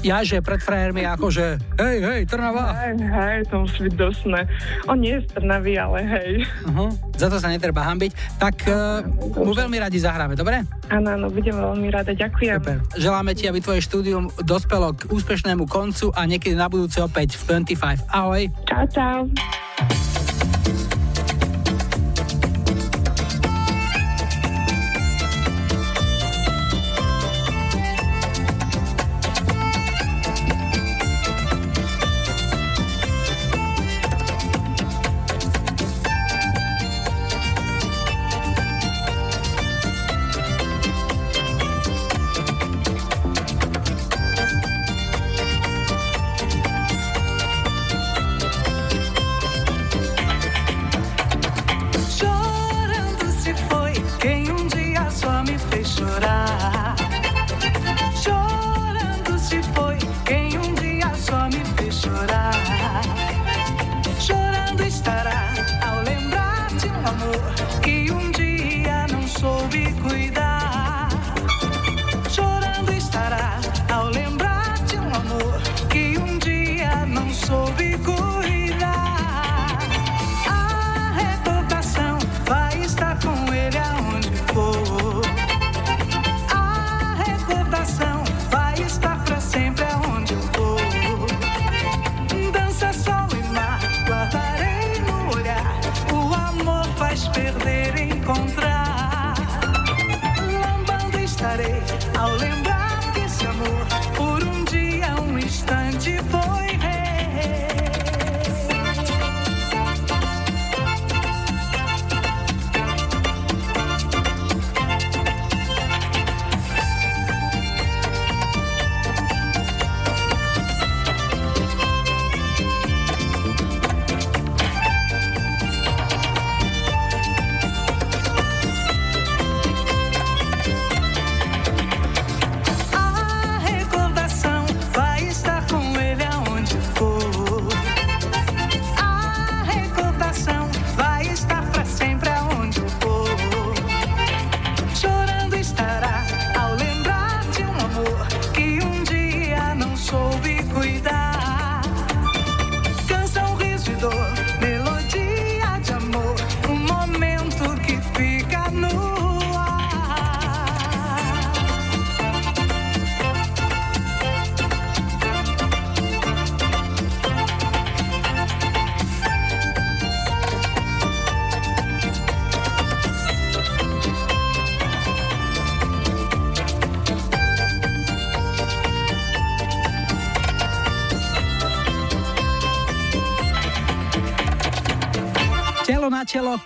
[0.00, 2.72] Ja, že pred frajermi akože hej, hej, Trnava.
[2.72, 4.44] Hej, hej, to musí byť dosné.
[4.84, 6.30] On nie je z Trnavy, ale hej.
[6.68, 6.92] Uh-huh.
[7.16, 8.12] Za to sa netreba hambiť.
[8.36, 9.00] Tak uh,
[9.40, 10.60] mu veľmi radi zahráme, dobre?
[10.92, 12.60] Áno, áno, budem veľmi rada, ďakujem.
[12.60, 12.78] Super.
[13.00, 17.64] Želáme ti, aby tvoje štúdium dospelo k úspešnému koncu a niekedy na budúce opäť v
[17.64, 18.12] 25.
[18.12, 18.52] Ahoj.
[18.68, 20.19] Čau, čau.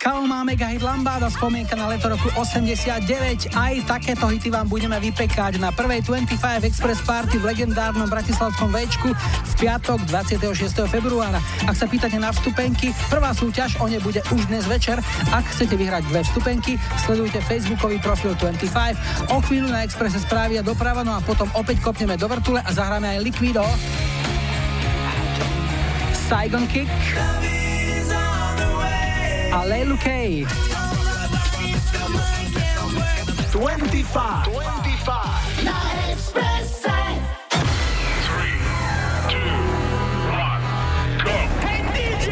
[0.04, 3.56] Kalma, Mega Hit Lambada, spomienka na leto roku 89.
[3.56, 9.16] Aj takéto hity vám budeme vypekať na prvej 25 Express Party v legendárnom bratislavskom Včku
[9.16, 10.60] v piatok 26.
[10.92, 11.40] februára.
[11.64, 15.00] Ak sa pýtate na vstupenky, prvá súťaž o ne bude už dnes večer.
[15.32, 19.32] Ak chcete vyhrať dve vstupenky, sledujte facebookový profil 25.
[19.32, 22.70] O chvíľu na Expresse správy a doprava, no a potom opäť kopneme do vrtule a
[22.76, 23.64] zahráme aj Liquido.
[26.28, 26.92] Saigon Kick
[29.64, 30.44] a Leilu K.
[33.52, 34.44] 25.
[34.52, 35.64] 25.
[35.64, 35.76] Na
[36.12, 36.92] Expresse.
[41.64, 42.28] Hey DJ!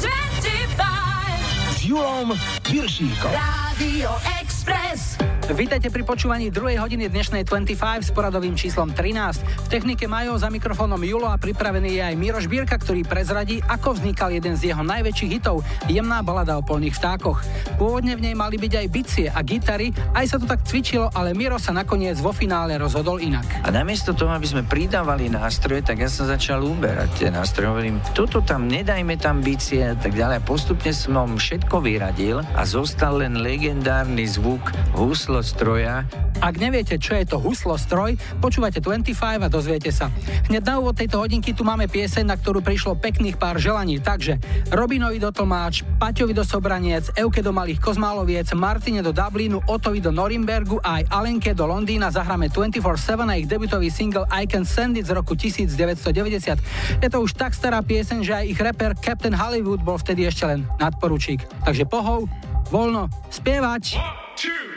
[0.00, 1.76] 25.
[1.76, 2.32] S Julom
[2.72, 3.32] Viršíkom.
[3.36, 5.20] Radio Express.
[5.46, 9.55] Vítajte pri počúvaní druhej hodiny dnešnej 25 s poradovým číslom 13.
[9.66, 13.98] V technike majú za mikrofónom Julo a pripravený je aj Miroš Bírka, ktorý prezradí, ako
[13.98, 17.42] vznikal jeden z jeho najväčších hitov, jemná balada o polných vtákoch.
[17.74, 21.34] Pôvodne v nej mali byť aj bicie a gitary, aj sa to tak cvičilo, ale
[21.34, 23.42] Miro sa nakoniec vo finále rozhodol inak.
[23.66, 27.66] A namiesto toho, aby sme pridávali nástroje, tak ja som začal uberať tie nástroje.
[27.66, 30.46] Hovorím, toto tam, nedajme tam bicie a tak ďalej.
[30.46, 34.62] Postupne som všetko vyradil a zostal len legendárny zvuk
[34.94, 36.06] huslo stroja.
[36.46, 40.14] Ak neviete, čo je to huslo stroj, počúvate 25 a dozviete sa.
[40.46, 43.98] Hneď na úvod tejto hodinky tu máme pieseň, na ktorú prišlo pekných pár želaní.
[43.98, 44.38] Takže
[44.70, 50.14] Robinovi do Tomáč, Paťovi do Sobranec, Euke do Malých Kozmáloviec, Martine do Dublinu, Otovi do
[50.14, 55.02] Norimbergu a aj Alenke do Londýna zahráme 24-7 a ich debutový single I Can Send
[55.02, 57.02] It z roku 1990.
[57.02, 60.46] Je to už tak stará pieseň, že aj ich rapper Captain Hollywood bol vtedy ešte
[60.46, 61.42] len nadporučík.
[61.66, 62.30] Takže pohov,
[62.70, 63.98] voľno, spievať!
[63.98, 64.75] Surprise,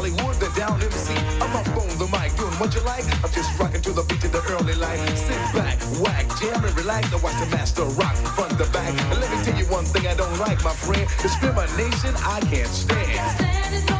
[0.00, 1.12] Hollywood, the down MC.
[1.42, 3.04] I'm up on the mic doing what you like.
[3.22, 4.96] I'm just rocking to the beat of the early light.
[5.14, 7.12] Sit back, whack, jam and relax.
[7.12, 8.98] And watch the master rock front to back.
[8.98, 11.06] And let me tell you one thing I don't like, my friend.
[11.20, 13.99] Discrimination, I can't stand.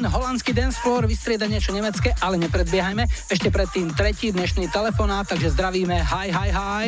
[0.00, 3.04] Gentlemen, holandský dance floor vystrieda niečo nemecké, ale nepredbiehajme.
[3.04, 5.92] Ešte predtým tretí dnešný telefonát, takže zdravíme.
[5.92, 6.86] Hi, hi, hi.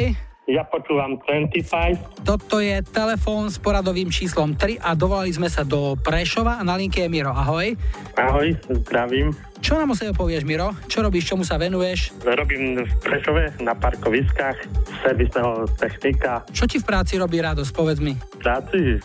[0.49, 2.25] Ja počúvam 25.
[2.25, 6.73] Toto je telefón s poradovým číslom 3 a dovolali sme sa do Prešova a na
[6.81, 7.37] linke je Miro.
[7.37, 7.77] Ahoj.
[8.17, 9.37] Ahoj, zdravím.
[9.63, 10.75] Čo nám o sebe povieš, Miro?
[10.91, 12.11] Čo robíš, čomu sa venuješ?
[12.27, 14.59] Robím v Prešove na parkoviskách,
[15.07, 16.43] servisného technika.
[16.51, 18.19] Čo ti v práci robí radosť, povedz mi?
[18.43, 18.99] Práci,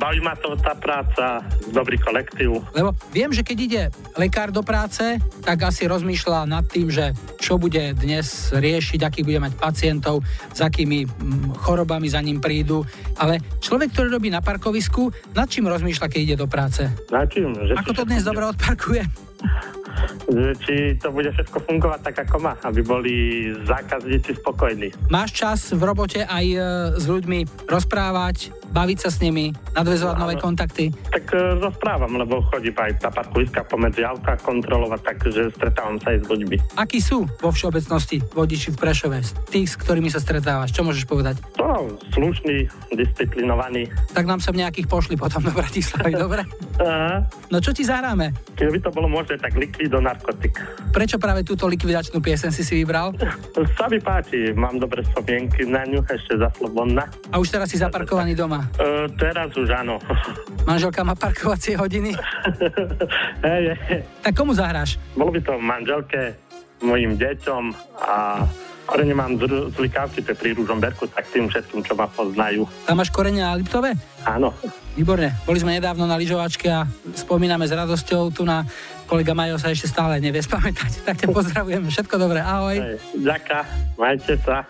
[0.00, 1.44] baví ma to tá práca,
[1.76, 2.64] dobrý kolektív.
[2.72, 3.82] Lebo viem, že keď ide
[4.16, 9.44] lekár do práce, tak asi rozmýšľa nad tým, že čo bude dnes riešiť, aký bude
[9.44, 10.24] mať pacientov,
[10.56, 11.04] s akými
[11.60, 12.80] chorobami za ním prídu.
[13.20, 16.88] Ale človek, ktorý robí na parkovisku, nad čím rozmýšľa, keď ide do práce?
[17.12, 17.52] Nad čím?
[17.52, 19.31] Že Ako to dnes dobre odparkuje?
[20.62, 23.14] Či to bude všetko fungovať tak, ako má, aby boli
[23.64, 24.88] zákazníci spokojní.
[25.12, 26.58] Máš čas v robote aj e,
[26.96, 30.88] s ľuďmi rozprávať, baviť sa s nimi, nadvezovať nové kontakty?
[31.12, 36.24] Tak e, rozprávam, lebo chodím aj na parkoviska pomedzi auta kontrolovať, takže stretávam sa aj
[36.24, 36.56] s ľuďmi.
[36.80, 39.18] Akí sú vo všeobecnosti vodiči v Prešove?
[39.52, 41.36] Tých, s ktorými sa stretávaš, čo môžeš povedať?
[41.60, 43.92] To slušný, disciplinovaný.
[44.16, 46.48] Tak nám sa nejakých pošli potom do Bratislavy, dobre?
[47.52, 48.32] No čo ti zahráme?
[48.56, 50.58] Keby to bolo možné, tak likvido narkotik.
[50.92, 53.14] Prečo práve túto likvidačnú piesen si si vybral?
[53.76, 57.08] Sa mi páči, mám dobré spomienky na ňu, ešte za slobodná.
[57.32, 58.68] A už teraz si zaparkovaný doma?
[58.76, 59.96] E, teraz už áno.
[60.68, 62.12] Manželka má parkovacie hodiny?
[63.46, 64.00] hej, hej.
[64.24, 64.96] Tak komu zahráš?
[65.16, 66.36] Bolo by to manželke,
[66.82, 67.64] mojim deťom
[68.02, 68.44] a
[68.86, 72.66] korene mám z, z Likavčice pri Ružomberku, tak tým všetkým, čo ma poznajú.
[72.84, 73.94] Tam máš korene na Liptove?
[74.26, 74.52] Áno.
[74.92, 75.32] Výborne.
[75.48, 76.84] Boli sme nedávno na lyžovačke a
[77.16, 78.66] spomíname s radosťou tu na
[79.12, 81.04] kolega Majo sa ešte stále nevie spamätať.
[81.04, 81.84] Tak ťa pozdravujem.
[81.92, 82.40] Všetko dobré.
[82.40, 82.96] Ahoj.
[83.12, 83.68] Ďaká.
[84.00, 84.64] Majte sa.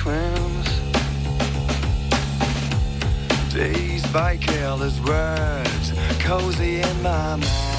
[0.00, 0.80] The?
[3.52, 7.69] Dazed by careless words, cozy in my mind.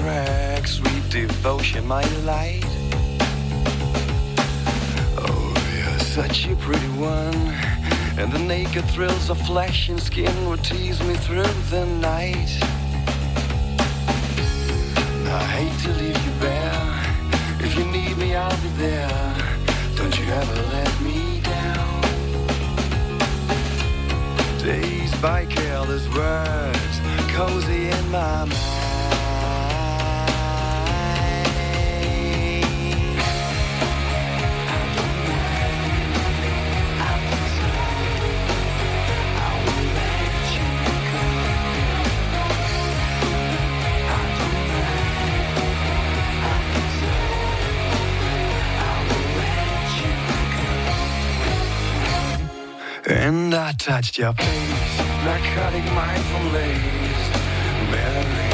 [0.00, 2.64] Cracks, sweet devotion, my delight.
[5.18, 7.34] Oh, you're such a pretty one,
[8.18, 12.50] and the naked thrills of flesh and skin would tease me through the night.
[15.28, 16.86] I hate to leave you bare.
[17.60, 19.36] If you need me, I'll be there.
[19.96, 22.00] Don't you ever let me down.
[24.58, 26.94] Dazed by careless words,
[27.34, 28.79] cozy in my mind.
[54.02, 57.28] Narcotic mindful lace,
[57.90, 58.50] Mary.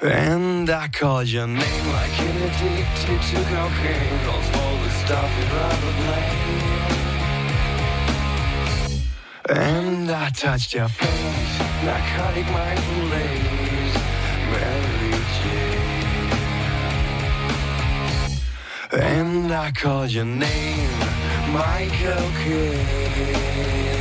[0.00, 5.92] And I called your name like an addicted to cocaine, all the stuff you'd rather
[6.00, 6.78] blame.
[9.50, 13.67] And I touched your face, narcotic mindful lace,
[19.50, 20.98] I called your name,
[21.52, 23.97] Michael Kidd.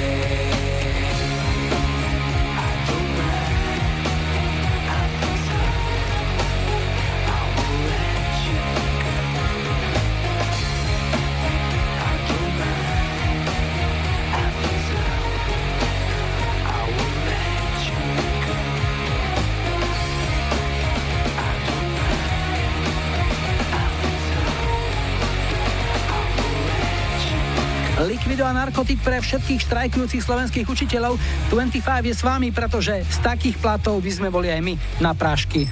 [28.77, 31.17] Video a narkotik pre všetkých štrajkujúcich slovenských učiteľov.
[31.49, 35.65] 25 je s vami, pretože z takých platov by sme boli aj my na prášky.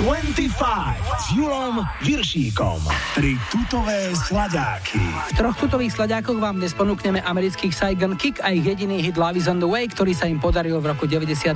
[0.00, 0.48] 25
[1.20, 3.07] s Julom Viršíkom.
[3.18, 5.02] Tri tutové sladáky.
[5.02, 9.34] V troch tutových sladákoch vám dnes ponúkneme amerických Saigon Kick a ich jediný hit Love
[9.34, 11.50] is on the way, ktorý sa im podaril v roku 92.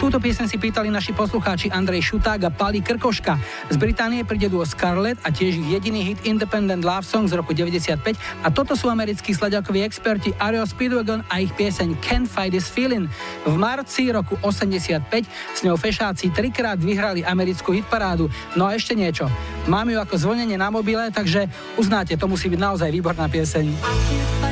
[0.00, 3.36] Túto piesen si pýtali naši poslucháči Andrej Šuták a Pali Krkoška.
[3.68, 7.52] Z Británie príde duo Scarlett a tiež ich jediný hit Independent Love Song z roku
[7.52, 12.72] 95 a toto sú americkí sladákoví experti Ariel Speedwagon a ich pieseň Can't Fight This
[12.72, 13.12] Feeling.
[13.44, 18.32] V marci roku 85 s ňou fešáci trikrát vyhrali americkú hitparádu.
[18.56, 19.28] No a ešte niečo.
[19.68, 21.48] Mám ju ako zvonenie na mobile, takže
[21.80, 24.51] uznáte, to musí byť naozaj výborná pieseň.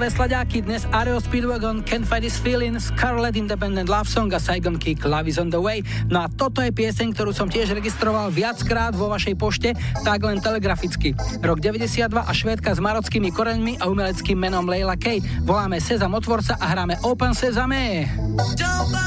[0.00, 4.80] Rockové sladáky dnes Ario Speedwagon, Can't Fight This Feeling, Scarlet Independent Love Song a Saigon
[4.80, 5.84] Kick Love is on the Way.
[6.08, 10.40] No a toto je pieseň, ktorú som tiež registroval viackrát vo vašej pošte, tak len
[10.40, 11.12] telegraficky.
[11.44, 15.20] Rok 92 a švédka s marockými koreňmi a umeleckým menom Leila Kay.
[15.44, 18.08] Voláme Sezam Otvorca a hráme Open Sezame.
[18.56, 18.99] Don't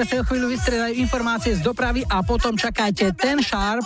[0.00, 3.84] presne o chvíľu vystriedajú informácie z dopravy a potom čakajte ten šarp.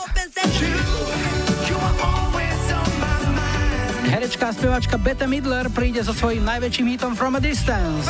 [4.07, 8.07] Herečka a spevačka Bette Midler príde so svojím najväčším hitom From a Distance.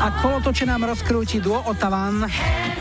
[0.00, 2.24] A kolotoče nám rozkrúti duo Otavan.
[2.24, 2.71] Hey.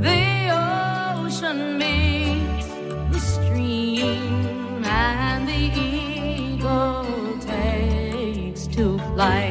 [0.00, 2.68] the ocean meets
[3.12, 9.49] the stream, and the eagle takes to flight.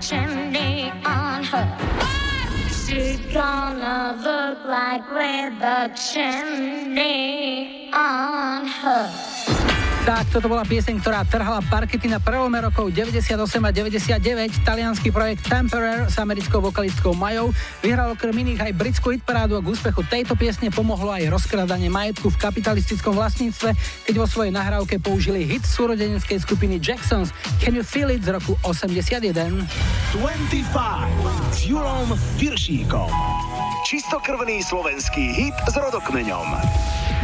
[0.00, 1.66] Chimney on her.
[2.70, 9.10] She's gonna look like with a chimney on her.
[10.08, 13.28] Tak, toto bola pieseň, ktorá trhala parkety na prelome rokov 98
[13.60, 14.64] a 99.
[14.64, 17.52] Talianský projekt Temperer s americkou vokalistkou Majou
[17.84, 22.32] vyhral okrem iných aj britskú hitparádu a k úspechu tejto piesne pomohlo aj rozkradanie majetku
[22.32, 23.76] v kapitalistickom vlastníctve,
[24.08, 27.28] keď vo svojej nahrávke použili hit súrodeneckej skupiny Jacksons
[27.60, 29.28] Can You Feel It z roku 81.
[30.12, 30.64] 25
[31.52, 32.08] s Julom
[32.40, 33.12] Viršíkom.
[33.84, 36.48] Čistokrvný slovenský hit s rodokmeňom.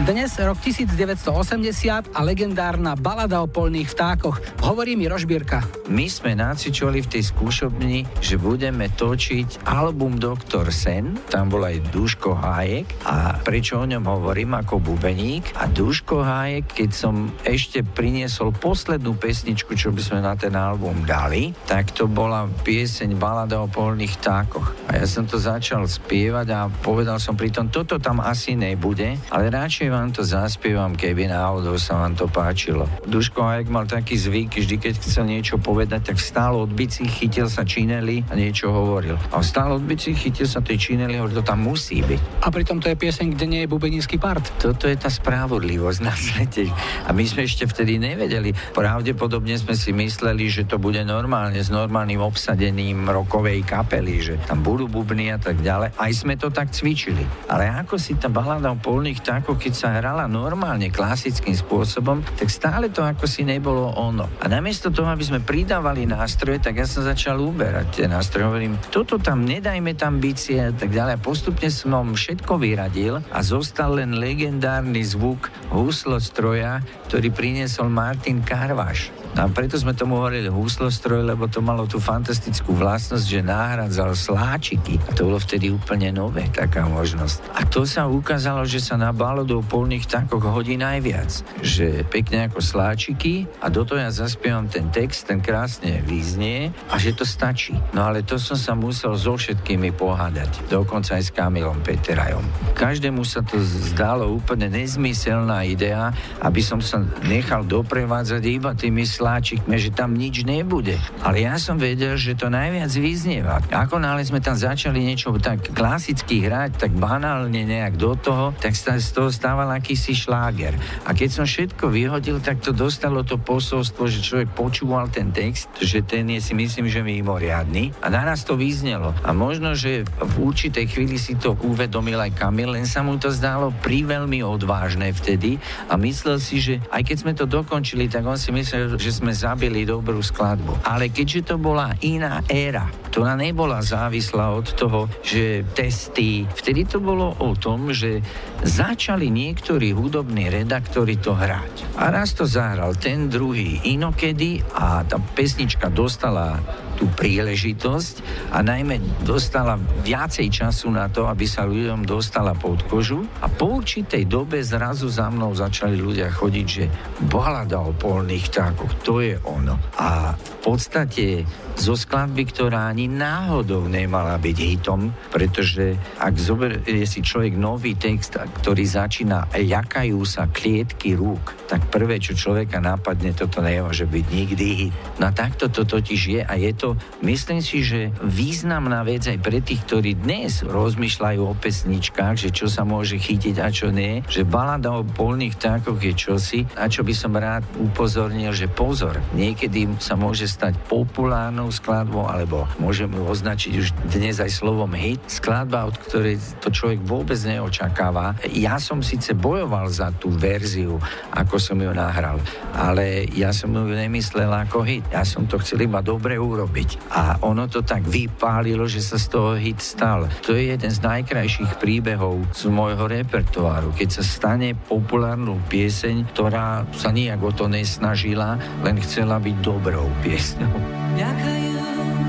[0.02, 4.42] Dnes rok 1980 a legendárna balada o polných vtákoch.
[4.66, 5.62] Hovorí mi Rožbírka.
[5.86, 11.94] My sme nacičovali v tej skúšobni, že budeme točiť album Doktor Sen, tam bol aj
[11.94, 17.86] Duško Hájek a prečo o ňom hovorím ako bubeník a Duško Hájek, keď som ešte
[17.86, 23.62] priniesol poslednú pesničku, čo by sme na ten album dali, tak to bola pieseň Balada
[23.62, 24.74] o polných vtákoch.
[24.90, 29.54] A ja som to začal spievať a povedal som pritom, toto tam asi nebude, ale
[29.54, 32.86] radšej vám to zaspievam, keby náhodou sa vám to páčilo.
[33.04, 37.48] Duško Hajek mal taký zvyk, vždy keď chcel niečo povedať, tak stál od bicí, chytil
[37.48, 39.18] sa čineli a niečo hovoril.
[39.32, 42.44] A stál od bicí, chytil sa tej čineli a hovoril, to tam musí byť.
[42.44, 44.44] A pritom to je pieseň, kde nie je bubenícky part.
[44.60, 46.70] Toto je tá spravodlivosť na svete.
[47.04, 48.54] A my sme ešte vtedy nevedeli.
[48.72, 54.62] Pravdepodobne sme si mysleli, že to bude normálne s normálnym obsadením rokovej kapely, že tam
[54.62, 55.96] budú bubny a tak ďalej.
[55.98, 57.26] Aj sme to tak cvičili.
[57.50, 62.48] Ale ako si tá balada o polných vtákoch, keď sa hrala normálne, klasickým spôsobom, tak
[62.48, 64.30] stále to ako si nebolo ono.
[64.38, 68.46] A namiesto toho, aby sme pridávali nástroje, tak ja som začal uberať tie nástroje.
[68.46, 71.18] Hovorím, toto tam nedajme tam bicie a tak ďalej.
[71.18, 76.78] A postupne som všetko vyradil a zostal len legendárny zvuk huslo stroja,
[77.10, 79.23] ktorý priniesol Martin Karvaš.
[79.34, 85.02] A preto sme tomu hovorili húslostroj, lebo to malo tú fantastickú vlastnosť, že nahradzal sláčiky.
[85.06, 87.50] A to bolo vtedy úplne nové, taká možnosť.
[87.58, 91.42] A to sa ukázalo, že sa na baladu o polných vtákoch hodí najviac.
[91.58, 96.94] Že pekne ako sláčiky a do toho ja zaspievam ten text, ten krásne význie a
[97.02, 97.74] že to stačí.
[97.90, 100.70] No ale to som sa musel so všetkými pohádať.
[100.70, 102.46] Dokonca aj s Kamilom Peterajom.
[102.78, 109.80] Každému sa to zdalo úplne nezmyselná idea, aby som sa nechal doprevádzať iba tými sláčikmi,
[109.80, 111.00] že tam nič nebude.
[111.24, 113.64] Ale ja som vedel, že to najviac vyznieva.
[113.72, 118.76] Ako náhle sme tam začali niečo tak klasicky hrať, tak banálne nejak do toho, tak
[118.76, 120.76] sa z toho stával akýsi šláger.
[121.08, 125.72] A keď som všetko vyhodil, tak to dostalo to posolstvo, že človek počúval ten text,
[125.80, 129.16] že ten je si myslím, že mimoriadný a naraz to vyznelo.
[129.24, 133.32] A možno, že v určitej chvíli si to uvedomil aj Kamil, len sa mu to
[133.32, 135.56] zdalo priveľmi odvážne vtedy
[135.88, 139.30] a myslel si, že aj keď sme to dokončili, tak on si myslel, že sme
[139.30, 140.82] zabili dobrú skladbu.
[140.82, 146.98] Ale keďže to bola iná éra, ktorá nebola závislá od toho, že testy, vtedy to
[146.98, 148.18] bolo o tom, že
[148.66, 151.94] začali niektorí hudobní redaktori to hrať.
[151.94, 156.58] A raz to zahral ten druhý inokedy a tá pesnička dostala
[156.94, 158.14] tú príležitosť
[158.54, 159.74] a najmä dostala
[160.06, 165.10] viacej času na to, aby sa ľuďom dostala pod kožu a po určitej dobe zrazu
[165.10, 166.86] za mnou začali ľudia chodiť, že
[167.26, 169.76] balada o polných vtákoch, to je ono.
[170.00, 171.44] A v podstate
[171.74, 178.38] zo skladby, ktorá ani náhodou nemala byť hitom, pretože ak zoberie si človek nový text,
[178.38, 184.66] ktorý začína jakajú sa klietky rúk, tak prvé, čo človeka napadne, toto nemôže byť nikdy
[184.76, 184.94] hit.
[185.18, 186.94] No takto to totiž je a je to,
[187.24, 192.68] myslím si, že významná vec aj pre tých, ktorí dnes rozmýšľajú o pesničkách, že čo
[192.68, 197.02] sa môže chytiť a čo nie, že balada o polných vtákoch je čosi, a čo
[197.02, 203.24] by som rád upozornil, že pozor, niekedy sa môže stať populárnou skladbou, alebo môžeme ju
[203.28, 208.36] označiť už dnes aj slovom hit, skladba, od ktorej to človek vôbec neočakáva.
[208.52, 210.96] Ja som síce bojoval za tú verziu,
[211.32, 212.40] ako som ju nahral,
[212.74, 215.04] ale ja som ju nemyslel ako hit.
[215.12, 217.12] Ja som to chcel iba dobre urobiť.
[217.14, 220.26] A ono to tak vypálilo, že sa z toho hit stal.
[220.48, 226.88] To je jeden z najkrajších príbehov z môjho repertoáru, keď sa stane populárnu pieseň, ktorá
[226.96, 230.74] sa nijak o to nesnažila, len chcela byť dobrou piesňou.
[231.14, 231.53] Ďakajú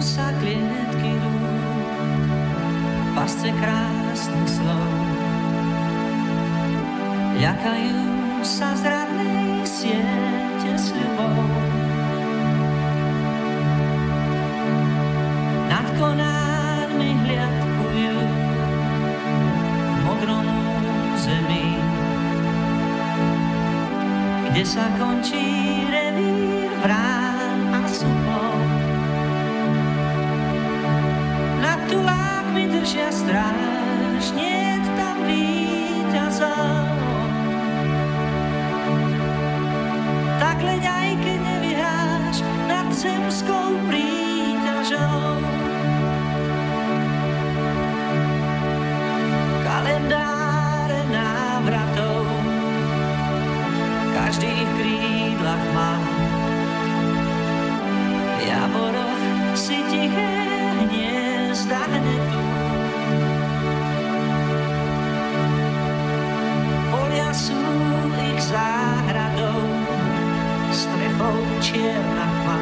[0.03, 1.55] sa klietky rúk,
[3.15, 4.91] pasce krásnych slov.
[7.39, 7.99] Ľakajú
[8.43, 11.47] sa zradnej siete sľubov.
[15.71, 18.17] Nad konármi hliadkujú
[19.63, 20.47] v modrom
[21.19, 21.75] zemi,
[24.51, 25.43] kde sa končí
[25.87, 27.14] revír vrán
[33.15, 36.87] strašne tam víťazom.
[40.35, 42.35] Tak leď aj keď nevyhráš
[42.67, 45.54] nad zemskou príťažou.
[71.75, 72.59] čierna tma.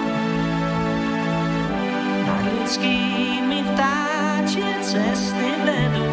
[2.25, 6.09] Nad ľudskými vtáčie cesty vedú.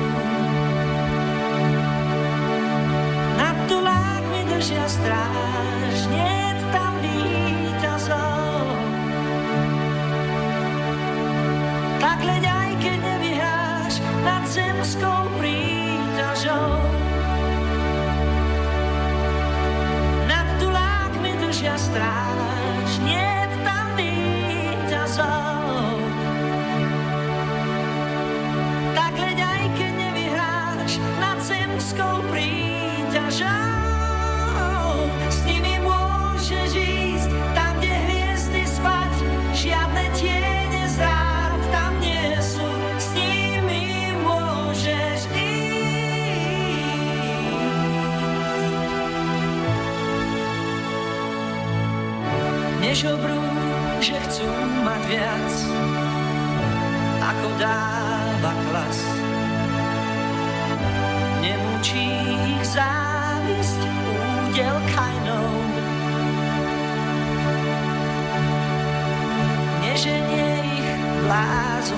[3.41, 6.45] Nad tulákmi držia stráž, nie
[6.77, 7.50] tam víc.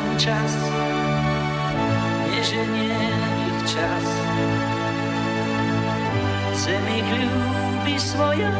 [0.02, 0.52] Blázon čas,
[2.34, 2.98] neženie
[3.46, 4.06] ich čas.
[6.62, 8.58] Zem ich ľúbi svojou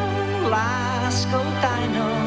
[0.50, 2.18] láskou tajnou.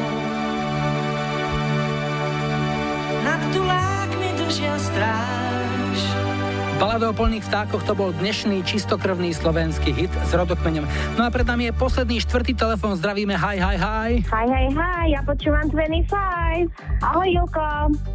[3.24, 5.98] Nad tulákmi držia stráž.
[6.76, 10.84] Balada o polných vtákoch to bol dnešný čistokrvný slovenský hit s rodokmeňom.
[11.16, 13.00] No a pred nami je posledný štvrtý telefón.
[13.00, 14.10] Zdravíme, hi, hi, hi.
[14.28, 16.68] Hi, hi, hi, ja počúvam 25.
[17.00, 17.64] Ahoj, Julko.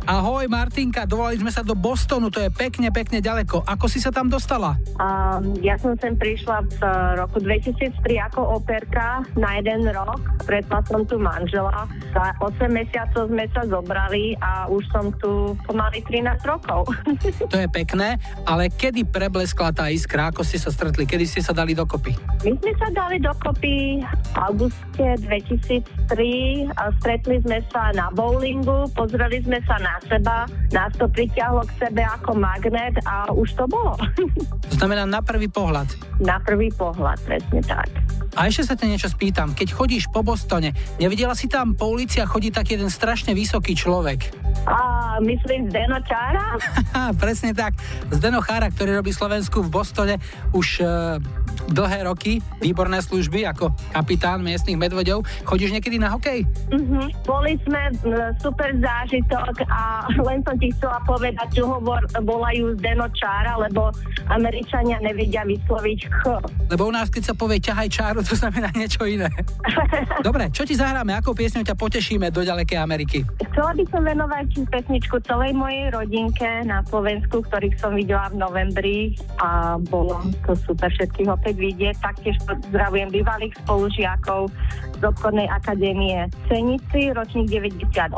[0.09, 3.61] Ahoj Martinka, dovolali sme sa do Bostonu, to je pekne, pekne ďaleko.
[3.61, 4.73] Ako si sa tam dostala?
[4.97, 6.79] Um, ja som sem prišla v
[7.21, 8.01] roku 2003
[8.33, 10.17] ako operka na jeden rok.
[10.41, 11.85] Predtým som tu manžela.
[12.15, 16.89] Za 8 mesiacov sme sa zobrali a už som tu pomaly 13 rokov.
[17.51, 18.15] To je pekné,
[18.47, 22.15] ale kedy prebleskla tá iskra, ako ste sa stretli, kedy ste sa dali dokopy?
[22.47, 26.71] My sme sa dali dokopy v auguste 2003.
[26.79, 31.71] a Stretli sme sa na bowlingu, pozreli sme sa na seba, nás to pritiahlo k
[31.81, 33.95] sebe ako magnet a už to bolo.
[34.71, 35.93] To znamená na prvý pohľad.
[36.17, 37.85] na prvý pohľad, presne tak.
[38.33, 39.51] A ešte sa te niečo spýtam.
[39.53, 43.75] Keď chodíš po Bostone, nevidela si tam po ulici a chodí taký jeden strašne vysoký
[43.75, 44.31] človek?
[44.65, 44.77] A
[45.19, 46.55] myslím Zdeno Čára?
[47.21, 47.75] Presne tak.
[48.09, 50.15] Zdeno Chára, ktorý robí Slovensku v Bostone
[50.55, 50.85] už e,
[51.71, 55.23] dlhé roky, výborné služby ako kapitán miestnych medveďov.
[55.47, 56.43] Chodíš niekedy na hokej?
[56.71, 57.11] Mhm.
[57.23, 63.07] Boli sme m, super zážitok a len som ti chcela povedať, čo hovor volajú Zdeno
[63.15, 63.89] Čára, lebo
[64.27, 66.23] Američania nevedia vysloviť ch.
[66.71, 69.27] Lebo u nás, keď sa povie ťahaj čáru, to znamená niečo iné.
[70.27, 71.15] Dobre, čo ti zahráme?
[71.15, 73.23] Akou piesňou ťa potešíme do ďalekej Ameriky?
[73.51, 78.99] Chcela by som venovať pesničku celej mojej rodinke na Slovensku, ktorých som videla v novembri
[79.43, 81.95] a bolo to super všetkých opäť vidieť.
[82.01, 84.51] Taktiež pozdravujem bývalých spolužiakov
[84.97, 88.13] z obchodnej akadémie Cenici, ročník 98,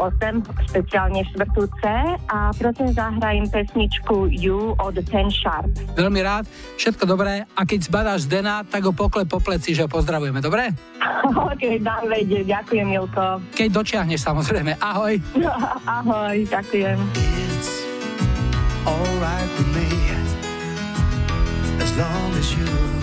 [0.71, 1.83] špeciálne štvrtú C
[2.27, 5.71] a prosím zahrajem pesničku You od Ten Sharp.
[5.95, 6.43] Veľmi rád,
[6.75, 10.75] všetko dobré a keď zbadáš Zdena, tak ho pokle po pleci, že ho pozdravujeme, dobre?
[11.51, 13.39] ok, dám vedieť, ďakujem Milko.
[13.55, 15.15] Keď dočiahneš samozrejme, ahoj.
[16.03, 16.99] Ahoj, ďakujem.
[18.85, 19.87] alright with me
[21.79, 23.02] as long as you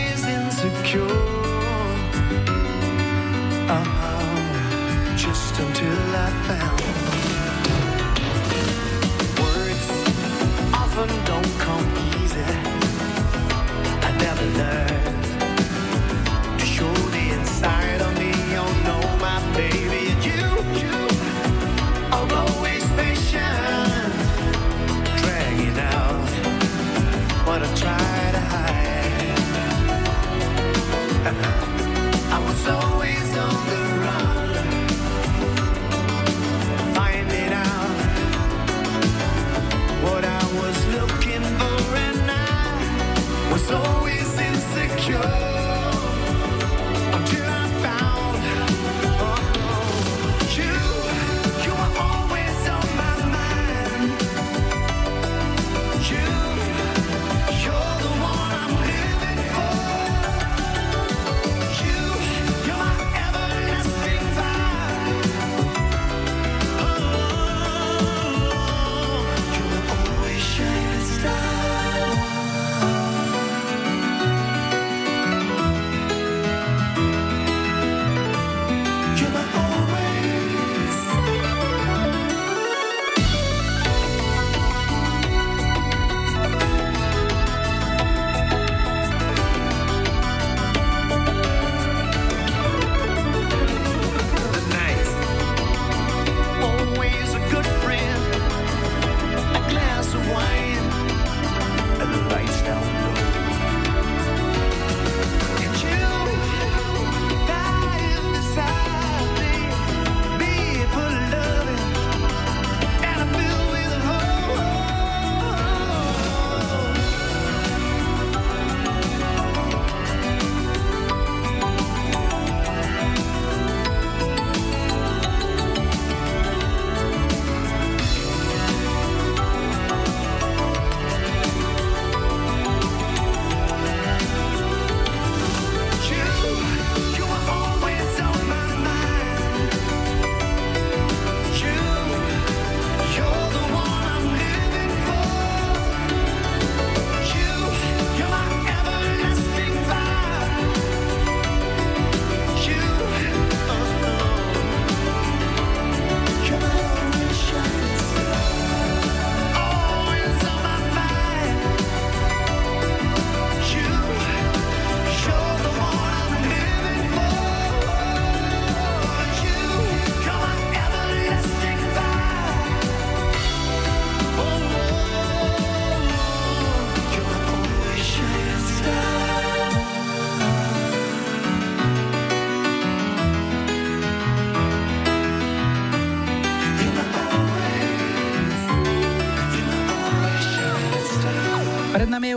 [3.73, 5.15] Uh-huh.
[5.15, 6.81] just until I found
[9.39, 9.87] words
[10.75, 11.87] often don't come
[12.19, 12.43] easy.
[14.07, 15.23] I never learned
[16.59, 18.33] to show the inside of me.
[18.59, 20.43] Oh, my baby, and you,
[20.81, 20.95] you
[22.35, 24.13] always patient,
[25.21, 26.29] dragging out
[27.47, 29.39] what I try to hide.
[31.29, 32.35] Uh-huh.
[32.35, 33.20] I was always.
[43.71, 44.20] so easy.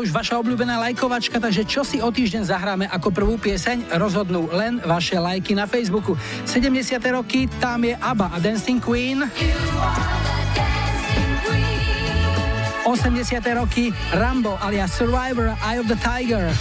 [0.04, 4.76] Už vaša obľúbená lajkovačka, takže čo si o týždeň zahráme ako prvú pieseň, rozhodnú len
[4.84, 6.12] vaše lajky na Facebooku.
[6.44, 7.00] 70.
[7.08, 9.24] roky, tam je ABBA a Dancing Queen.
[12.84, 13.40] 80.
[13.56, 16.52] roky, Rambo alias Survivor, Eye of the Tiger.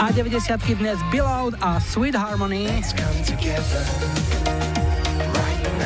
[0.00, 0.56] A 90.
[0.72, 2.64] dnes Below a Sweet Harmony.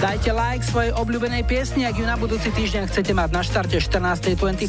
[0.03, 4.67] Dajte like svojej obľúbenej piesni, ak ju na budúci týždeň chcete mať na štarte 14.25.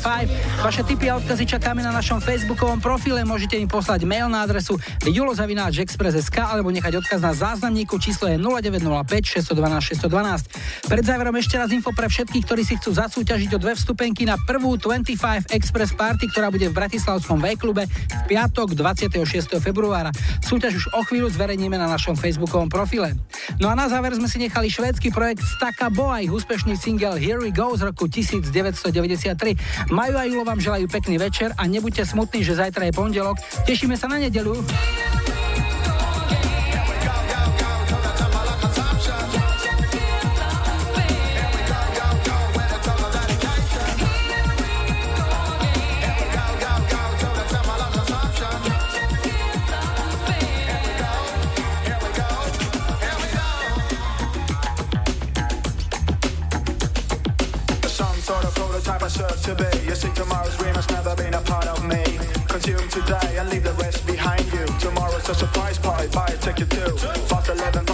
[0.61, 3.25] Vaše tipy a odkazy čakáme na našom facebookovom profile.
[3.25, 7.97] Môžete mi poslať mail na adresu julozavináčexpress.sk alebo nechať odkaz na záznamníku.
[7.97, 10.85] Číslo je 0905 612 612.
[10.85, 14.37] Pred záverom ešte raz info pre všetkých, ktorí si chcú zasúťažiť o dve vstupenky na
[14.37, 19.17] prvú 25 Express Party, ktorá bude v Bratislavskom V-klube v piatok 26.
[19.57, 20.13] februára.
[20.45, 23.17] Súťaž už o chvíľu zverejníme na našom facebookovom profile.
[23.59, 27.39] No a na záver sme si nechali švédsky projekt Staka Boa, ich úspešný single Here
[27.39, 29.91] We Go z roku 1993.
[29.93, 33.37] Majú a Julo vám želajú pekný večer a nebuďte smutní, že zajtra je pondelok.
[33.67, 34.57] Tešíme sa na nedelu.
[59.13, 59.69] Serve to be.
[59.87, 62.03] You see, tomorrow's dream has never been a part of me.
[62.47, 64.65] Consume today and leave the rest behind you.
[64.79, 66.97] Tomorrow's a surprise party, buy a ticket too.
[67.29, 67.85] Past 11,